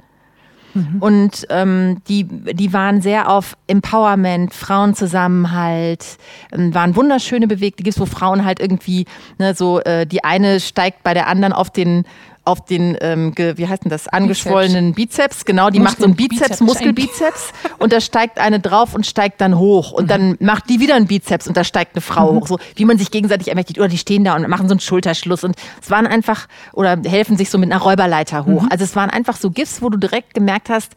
[0.73, 0.97] Mhm.
[1.01, 6.17] Und ähm, die, die waren sehr auf Empowerment, Frauenzusammenhalt,
[6.51, 9.05] ähm, waren wunderschöne bewegte GIFs, wo Frauen halt irgendwie,
[9.37, 12.05] ne, so äh, die eine steigt bei der anderen auf den
[12.43, 15.45] auf den, ähm, wie heißt denn das, angeschwollenen Bizeps, Bizeps.
[15.45, 17.53] Genau, die Muskel, macht so einen Bizeps, Bizeps Muskelbizeps.
[17.77, 19.91] und da steigt eine drauf und steigt dann hoch.
[19.91, 20.07] Und mhm.
[20.07, 22.37] dann macht die wieder einen Bizeps und da steigt eine Frau mhm.
[22.37, 23.79] hoch, so wie man sich gegenseitig ermächtigt.
[23.79, 25.43] Oder die stehen da und machen so einen Schulterschluss.
[25.43, 28.63] Und es waren einfach, oder helfen sich so mit einer Räuberleiter hoch.
[28.63, 28.69] Mhm.
[28.71, 30.93] Also es waren einfach so GIFs, wo du direkt gemerkt hast,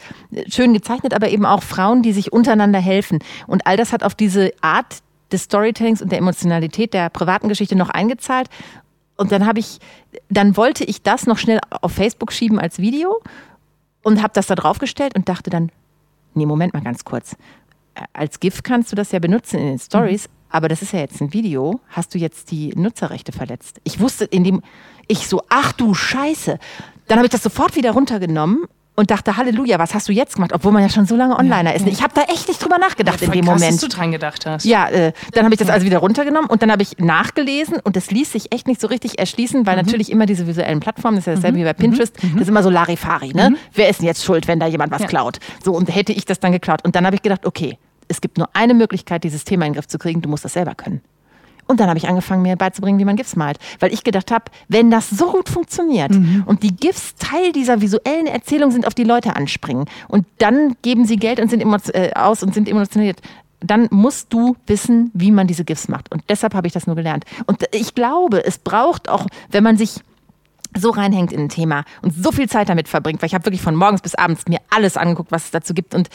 [0.48, 3.18] schön gezeichnet, aber eben auch Frauen, die sich untereinander helfen.
[3.46, 4.98] Und all das hat auf diese Art
[5.32, 8.48] des Storytellings und der Emotionalität der privaten Geschichte noch eingezahlt
[9.16, 9.78] und dann habe ich,
[10.28, 13.20] dann wollte ich das noch schnell auf Facebook schieben als Video
[14.02, 15.70] und habe das da draufgestellt und dachte dann,
[16.34, 17.36] nee, Moment mal ganz kurz.
[18.12, 20.32] Als GIF kannst du das ja benutzen in den Stories, mhm.
[20.50, 21.80] aber das ist ja jetzt ein Video.
[21.88, 23.80] Hast du jetzt die Nutzerrechte verletzt?
[23.84, 24.62] Ich wusste in dem,
[25.06, 26.58] ich so, ach du Scheiße.
[27.06, 28.64] Dann habe ich das sofort wieder runtergenommen
[28.96, 30.52] und dachte, Halleluja, was hast du jetzt gemacht?
[30.52, 31.86] Obwohl man ja schon so lange Onliner ja, ist.
[31.86, 33.74] Ich habe da echt nicht drüber nachgedacht ja, in dem krass, Moment.
[33.74, 34.64] dass du dran gedacht hast.
[34.64, 37.96] Ja, äh, dann habe ich das also wieder runtergenommen und dann habe ich nachgelesen und
[37.96, 39.82] das ließ sich echt nicht so richtig erschließen, weil mhm.
[39.82, 41.62] natürlich immer diese visuellen Plattformen, das ist ja dasselbe mhm.
[41.62, 42.32] wie bei Pinterest, mhm.
[42.34, 43.50] das ist immer so Larifari, ne?
[43.50, 43.56] Mhm.
[43.72, 45.08] Wer ist denn jetzt schuld, wenn da jemand was ja.
[45.08, 45.38] klaut?
[45.64, 46.84] So, und hätte ich das dann geklaut?
[46.84, 47.78] Und dann habe ich gedacht, okay,
[48.08, 50.52] es gibt nur eine Möglichkeit, dieses Thema in den Griff zu kriegen, du musst das
[50.52, 51.00] selber können.
[51.66, 53.58] Und dann habe ich angefangen, mir beizubringen, wie man GIFs malt.
[53.80, 56.44] Weil ich gedacht habe, wenn das so gut funktioniert mhm.
[56.46, 61.06] und die GIFs Teil dieser visuellen Erzählung sind, auf die Leute anspringen und dann geben
[61.06, 61.62] sie Geld und sind
[61.94, 63.20] äh, aus und sind emotioniert,
[63.60, 66.12] dann musst du wissen, wie man diese GIFs macht.
[66.12, 67.24] Und deshalb habe ich das nur gelernt.
[67.46, 70.00] Und ich glaube, es braucht auch, wenn man sich
[70.76, 73.62] so reinhängt in ein Thema und so viel Zeit damit verbringt, weil ich habe wirklich
[73.62, 75.94] von morgens bis abends mir alles angeguckt, was es dazu gibt.
[75.94, 76.08] Und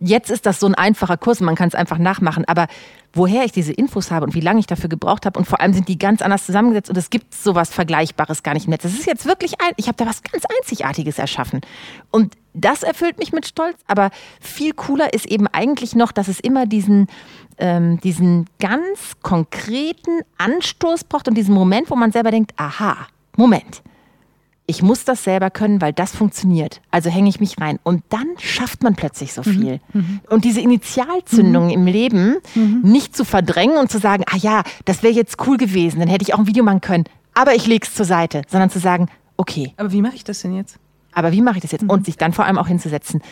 [0.00, 2.44] jetzt ist das so ein einfacher Kurs und man kann es einfach nachmachen.
[2.46, 2.66] Aber
[3.12, 5.72] woher ich diese Infos habe und wie lange ich dafür gebraucht habe und vor allem
[5.72, 8.82] sind die ganz anders zusammengesetzt und es gibt sowas Vergleichbares gar nicht im Netz.
[8.82, 11.60] Das ist jetzt wirklich ein, ich habe da was ganz Einzigartiges erschaffen.
[12.10, 13.76] Und das erfüllt mich mit Stolz.
[13.86, 14.10] Aber
[14.40, 17.08] viel cooler ist eben eigentlich noch, dass es immer diesen,
[17.58, 22.96] ähm, diesen ganz konkreten Anstoß braucht und diesen Moment, wo man selber denkt, aha,
[23.36, 23.82] Moment
[24.66, 26.80] ich muss das selber können, weil das funktioniert.
[26.90, 27.78] Also hänge ich mich rein.
[27.84, 29.80] Und dann schafft man plötzlich so viel.
[29.92, 30.00] Mhm.
[30.00, 30.20] mhm.
[30.28, 31.70] Und diese Initialzündung mhm.
[31.70, 32.80] im Leben mhm.
[32.82, 36.22] nicht zu verdrängen und zu sagen, ah ja, das wäre jetzt cool gewesen, dann hätte
[36.22, 37.04] ich auch ein Video machen können,
[37.34, 39.72] aber ich lege es zur Seite, sondern zu sagen, okay.
[39.76, 40.78] Aber wie mache ich das denn jetzt?
[41.12, 41.82] Aber wie mache ich das jetzt?
[41.82, 41.90] Mhm.
[41.90, 43.22] Und sich dann vor allem auch hinzusetzen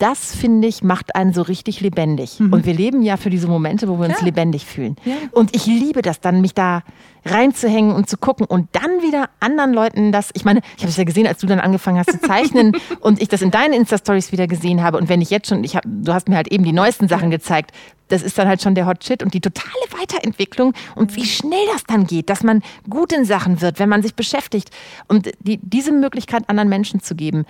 [0.00, 2.40] das finde ich, macht einen so richtig lebendig.
[2.40, 2.54] Mhm.
[2.54, 4.24] Und wir leben ja für diese Momente, wo wir uns ja.
[4.24, 4.96] lebendig fühlen.
[5.04, 5.14] Ja.
[5.32, 6.82] Und ich liebe das dann, mich da
[7.26, 10.96] reinzuhängen und zu gucken und dann wieder anderen Leuten das, ich meine, ich habe es
[10.96, 14.32] ja gesehen, als du dann angefangen hast zu zeichnen und ich das in deinen Insta-Stories
[14.32, 16.64] wieder gesehen habe und wenn ich jetzt schon, ich hab, du hast mir halt eben
[16.64, 17.72] die neuesten Sachen gezeigt,
[18.08, 21.66] das ist dann halt schon der Hot Shit und die totale Weiterentwicklung und wie schnell
[21.74, 24.70] das dann geht, dass man gut in Sachen wird, wenn man sich beschäftigt
[25.06, 27.44] und die, diese Möglichkeit anderen Menschen zu geben,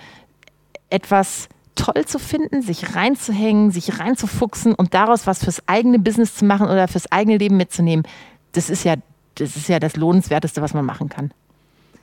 [0.89, 6.45] etwas toll zu finden, sich reinzuhängen, sich reinzufuchsen und daraus was fürs eigene Business zu
[6.45, 8.05] machen oder fürs eigene Leben mitzunehmen,
[8.51, 8.95] das ist ja
[9.35, 11.31] das, ist ja das Lohnenswerteste, was man machen kann.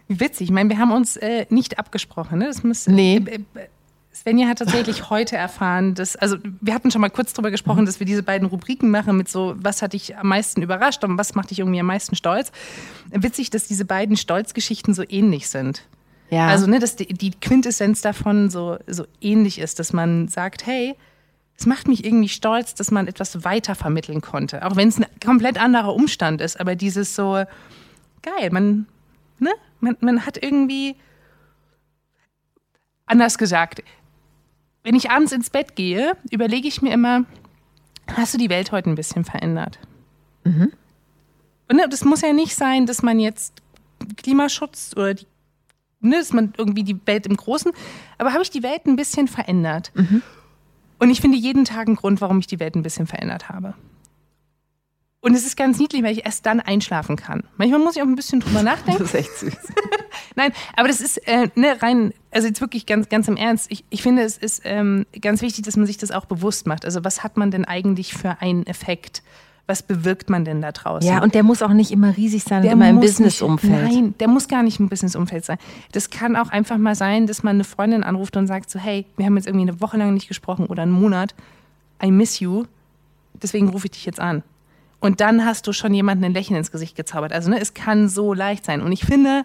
[0.08, 0.48] Witzig.
[0.48, 2.38] Ich meine, wir haben uns äh, nicht abgesprochen.
[2.38, 2.46] Ne?
[2.46, 3.16] Das muss, nee.
[3.16, 3.66] Äh, äh,
[4.14, 8.00] Svenja hat tatsächlich heute erfahren, dass, also wir hatten schon mal kurz darüber gesprochen, dass
[8.00, 11.34] wir diese beiden Rubriken machen mit so, was hat dich am meisten überrascht und was
[11.34, 12.50] macht dich irgendwie am meisten stolz.
[13.10, 15.82] Witzig, dass diese beiden Stolzgeschichten so ähnlich sind.
[16.30, 16.48] Ja.
[16.48, 20.94] Also, ne, dass die, die Quintessenz davon so, so ähnlich ist, dass man sagt, hey,
[21.58, 24.64] es macht mich irgendwie stolz, dass man etwas weiter vermitteln konnte.
[24.64, 26.60] Auch wenn es ein komplett anderer Umstand ist.
[26.60, 27.44] Aber dieses so,
[28.22, 28.86] geil, man,
[29.38, 29.50] ne,
[29.80, 30.96] man, man hat irgendwie,
[33.06, 33.82] anders gesagt,
[34.84, 37.24] wenn ich abends ins Bett gehe, überlege ich mir immer,
[38.14, 39.78] hast du die Welt heute ein bisschen verändert?
[40.44, 40.72] Mhm.
[41.68, 43.62] Und ne, das muss ja nicht sein, dass man jetzt
[44.16, 45.26] Klimaschutz oder die
[46.00, 47.72] ne, ist man irgendwie die Welt im Großen.
[48.18, 49.92] Aber habe ich die Welt ein bisschen verändert?
[49.94, 50.22] Mhm.
[50.98, 53.74] Und ich finde jeden Tag einen Grund, warum ich die Welt ein bisschen verändert habe.
[55.20, 57.42] Und es ist ganz niedlich, weil ich erst dann einschlafen kann.
[57.56, 59.02] Manchmal muss ich auch ein bisschen drüber nachdenken.
[59.02, 59.56] Das ist echt süß.
[60.36, 63.66] Nein, aber das ist äh, ne, rein, also jetzt wirklich ganz, ganz im Ernst.
[63.70, 66.84] Ich, ich finde, es ist ähm, ganz wichtig, dass man sich das auch bewusst macht.
[66.84, 69.22] Also was hat man denn eigentlich für einen Effekt?
[69.68, 71.06] Was bewirkt man denn da draußen?
[71.08, 73.70] Ja, und der muss auch nicht immer riesig sein der immer im Businessumfeld.
[73.70, 75.58] Nein, der muss gar nicht im Businessumfeld sein.
[75.92, 79.04] Das kann auch einfach mal sein, dass man eine Freundin anruft und sagt so, hey,
[79.18, 81.34] wir haben jetzt irgendwie eine Woche lang nicht gesprochen oder einen Monat.
[82.02, 82.64] I miss you.
[83.34, 84.42] Deswegen rufe ich dich jetzt an.
[85.00, 87.32] Und dann hast du schon jemanden ein Lächeln ins Gesicht gezaubert.
[87.32, 88.80] Also ne, es kann so leicht sein.
[88.80, 89.44] Und ich finde,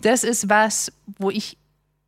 [0.00, 1.58] das ist was, wo ich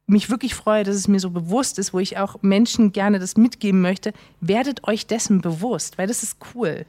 [0.06, 3.36] mich wirklich freue, dass es mir so bewusst ist, wo ich auch Menschen gerne das
[3.36, 4.12] mitgeben möchte.
[4.40, 6.86] Werdet euch dessen bewusst, weil das ist cool.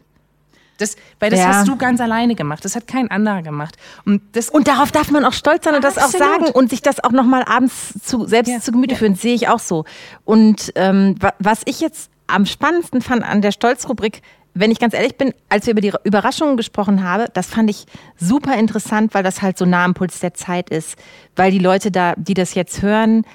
[0.79, 1.47] Das, weil das ja.
[1.47, 2.65] hast du ganz alleine gemacht.
[2.65, 3.75] Das hat kein anderer gemacht.
[4.05, 6.81] Und, das und darauf darf man auch stolz sein und das auch sagen und sich
[6.81, 8.59] das auch nochmal abends zu, selbst ja.
[8.59, 9.13] zu Gemüte führen.
[9.13, 9.85] Das sehe ich auch so.
[10.25, 14.21] Und ähm, was ich jetzt am spannendsten fand an der Stolzrubrik,
[14.53, 17.85] wenn ich ganz ehrlich bin, als wir über die Überraschungen gesprochen haben, das fand ich
[18.17, 20.97] super interessant, weil das halt so nah am Puls der Zeit ist.
[21.35, 23.25] Weil die Leute da, die das jetzt hören,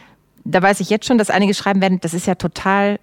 [0.45, 2.99] da weiß ich jetzt schon, dass einige schreiben werden, das ist ja total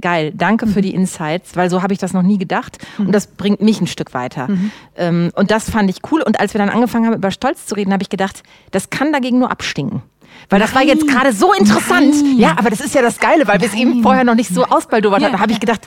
[0.00, 0.82] geil, danke für mhm.
[0.82, 3.12] die Insights, weil so habe ich das noch nie gedacht und mhm.
[3.12, 4.48] das bringt mich ein Stück weiter.
[4.48, 4.70] Mhm.
[4.96, 6.22] Ähm, und das fand ich cool.
[6.22, 9.12] Und als wir dann angefangen haben, über Stolz zu reden, habe ich gedacht, das kann
[9.12, 10.02] dagegen nur abstinken.
[10.48, 10.88] Weil das Nein.
[10.88, 12.14] war jetzt gerade so interessant.
[12.14, 12.38] Nein.
[12.38, 14.64] Ja, aber das ist ja das Geile, weil wir es eben vorher noch nicht so
[14.64, 15.26] ausbaldowert ja.
[15.26, 15.36] hatten.
[15.36, 15.80] Da habe ich gedacht,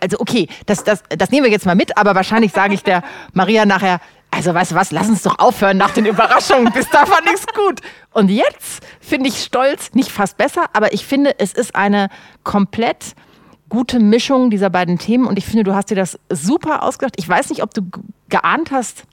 [0.00, 3.02] also okay, das, das, das nehmen wir jetzt mal mit, aber wahrscheinlich sage ich der
[3.32, 4.00] Maria nachher,
[4.30, 6.72] also weißt du was, lass uns doch aufhören nach den Überraschungen.
[6.72, 7.80] Bis da fand ich's gut.
[8.12, 12.08] Und jetzt finde ich Stolz nicht fast besser, aber ich finde, es ist eine
[12.44, 13.14] komplett
[13.68, 17.14] gute Mischung dieser beiden Themen und ich finde, du hast dir das super ausgedacht.
[17.16, 17.82] Ich weiß nicht, ob du
[18.28, 19.04] geahnt hast,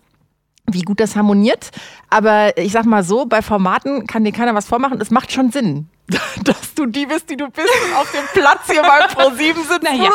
[0.68, 1.72] wie gut das harmoniert,
[2.10, 5.00] aber ich sag mal so, bei Formaten kann dir keiner was vormachen.
[5.00, 5.90] Es macht schon Sinn,
[6.44, 9.84] dass du die bist, die du bist und auf dem Platz hier beim Pro7 sitzt,
[9.84, 10.10] naja.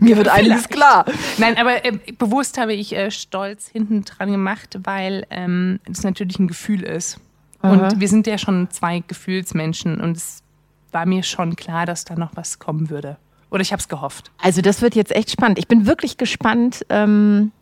[0.00, 1.04] Mir wird einiges klar.
[1.38, 6.38] Nein, aber äh, bewusst habe ich äh, Stolz hinten dran gemacht, weil ähm, es natürlich
[6.38, 7.18] ein Gefühl ist.
[7.62, 7.72] Aha.
[7.72, 10.42] Und wir sind ja schon zwei Gefühlsmenschen und es
[10.90, 13.16] war mir schon klar, dass da noch was kommen würde.
[13.52, 14.30] Oder ich habe es gehofft.
[14.40, 15.58] Also das wird jetzt echt spannend.
[15.58, 16.86] Ich bin wirklich gespannt.
[16.88, 17.52] Ähm,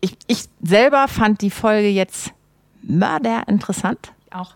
[0.00, 2.32] ich, ich selber fand die Folge jetzt
[2.82, 4.12] mörder interessant.
[4.32, 4.54] Auch.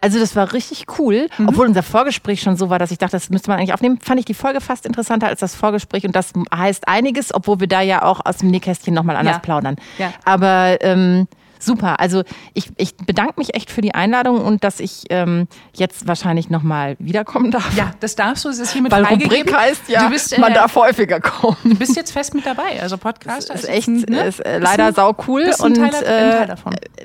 [0.00, 1.48] Also das war richtig cool, mhm.
[1.50, 4.00] obwohl unser Vorgespräch schon so war, dass ich dachte, das müsste man eigentlich aufnehmen.
[4.00, 7.68] Fand ich die Folge fast interessanter als das Vorgespräch und das heißt einiges, obwohl wir
[7.68, 9.40] da ja auch aus dem Nähkästchen nochmal anders ja.
[9.40, 9.76] plaudern.
[9.98, 10.12] Ja.
[10.24, 11.28] Aber ähm,
[11.64, 12.00] super.
[12.00, 12.22] Also
[12.54, 16.96] ich, ich bedanke mich echt für die Einladung und dass ich ähm, jetzt wahrscheinlich nochmal
[16.98, 17.76] wiederkommen darf.
[17.76, 18.48] Ja, das darfst du.
[18.48, 21.56] Es ist hiermit Weil Rubrik heißt ja, bist, äh, man darf häufiger kommen.
[21.64, 22.80] Du bist jetzt fest mit dabei.
[22.80, 24.24] Also Podcast ist, ist echt ne?
[24.24, 26.54] ist, äh, leider ein, sau cool und Teil, äh,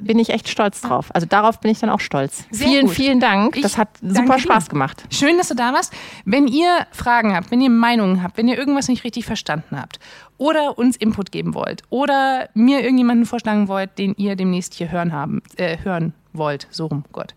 [0.02, 1.08] bin ich echt stolz drauf.
[1.14, 2.46] Also darauf bin ich dann auch stolz.
[2.52, 2.96] Sehr vielen, gut.
[2.96, 3.56] vielen Dank.
[3.56, 4.70] Ich das hat super Spaß dir.
[4.72, 5.04] gemacht.
[5.10, 5.94] Schön, dass du da warst.
[6.26, 10.00] Wenn ihr Fragen habt, wenn ihr Meinungen habt, wenn ihr irgendwas nicht richtig verstanden habt
[10.38, 15.12] oder uns Input geben wollt oder mir irgendjemanden vorschlagen wollt, den ihr demnächst hier hören
[15.12, 17.34] haben, äh, hören wollt, so rum, Gott.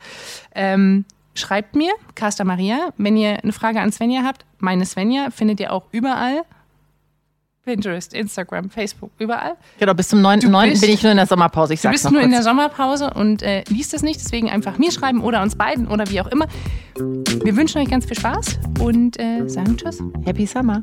[0.55, 4.45] Ähm, schreibt mir, Caster Maria, wenn ihr eine Frage an Svenja habt.
[4.59, 6.43] Meine Svenja findet ihr auch überall.
[7.65, 9.53] Pinterest, Instagram, Facebook, überall.
[9.79, 10.81] Genau, bis zum 9.9.
[10.81, 11.75] bin ich nur in der Sommerpause.
[11.75, 12.25] Ich du bist nur kurz.
[12.25, 15.87] in der Sommerpause und äh, liest es nicht, deswegen einfach mir schreiben oder uns beiden
[15.87, 16.47] oder wie auch immer.
[16.97, 20.03] Wir wünschen euch ganz viel Spaß und äh, sagen Tschüss.
[20.25, 20.83] Happy Summer.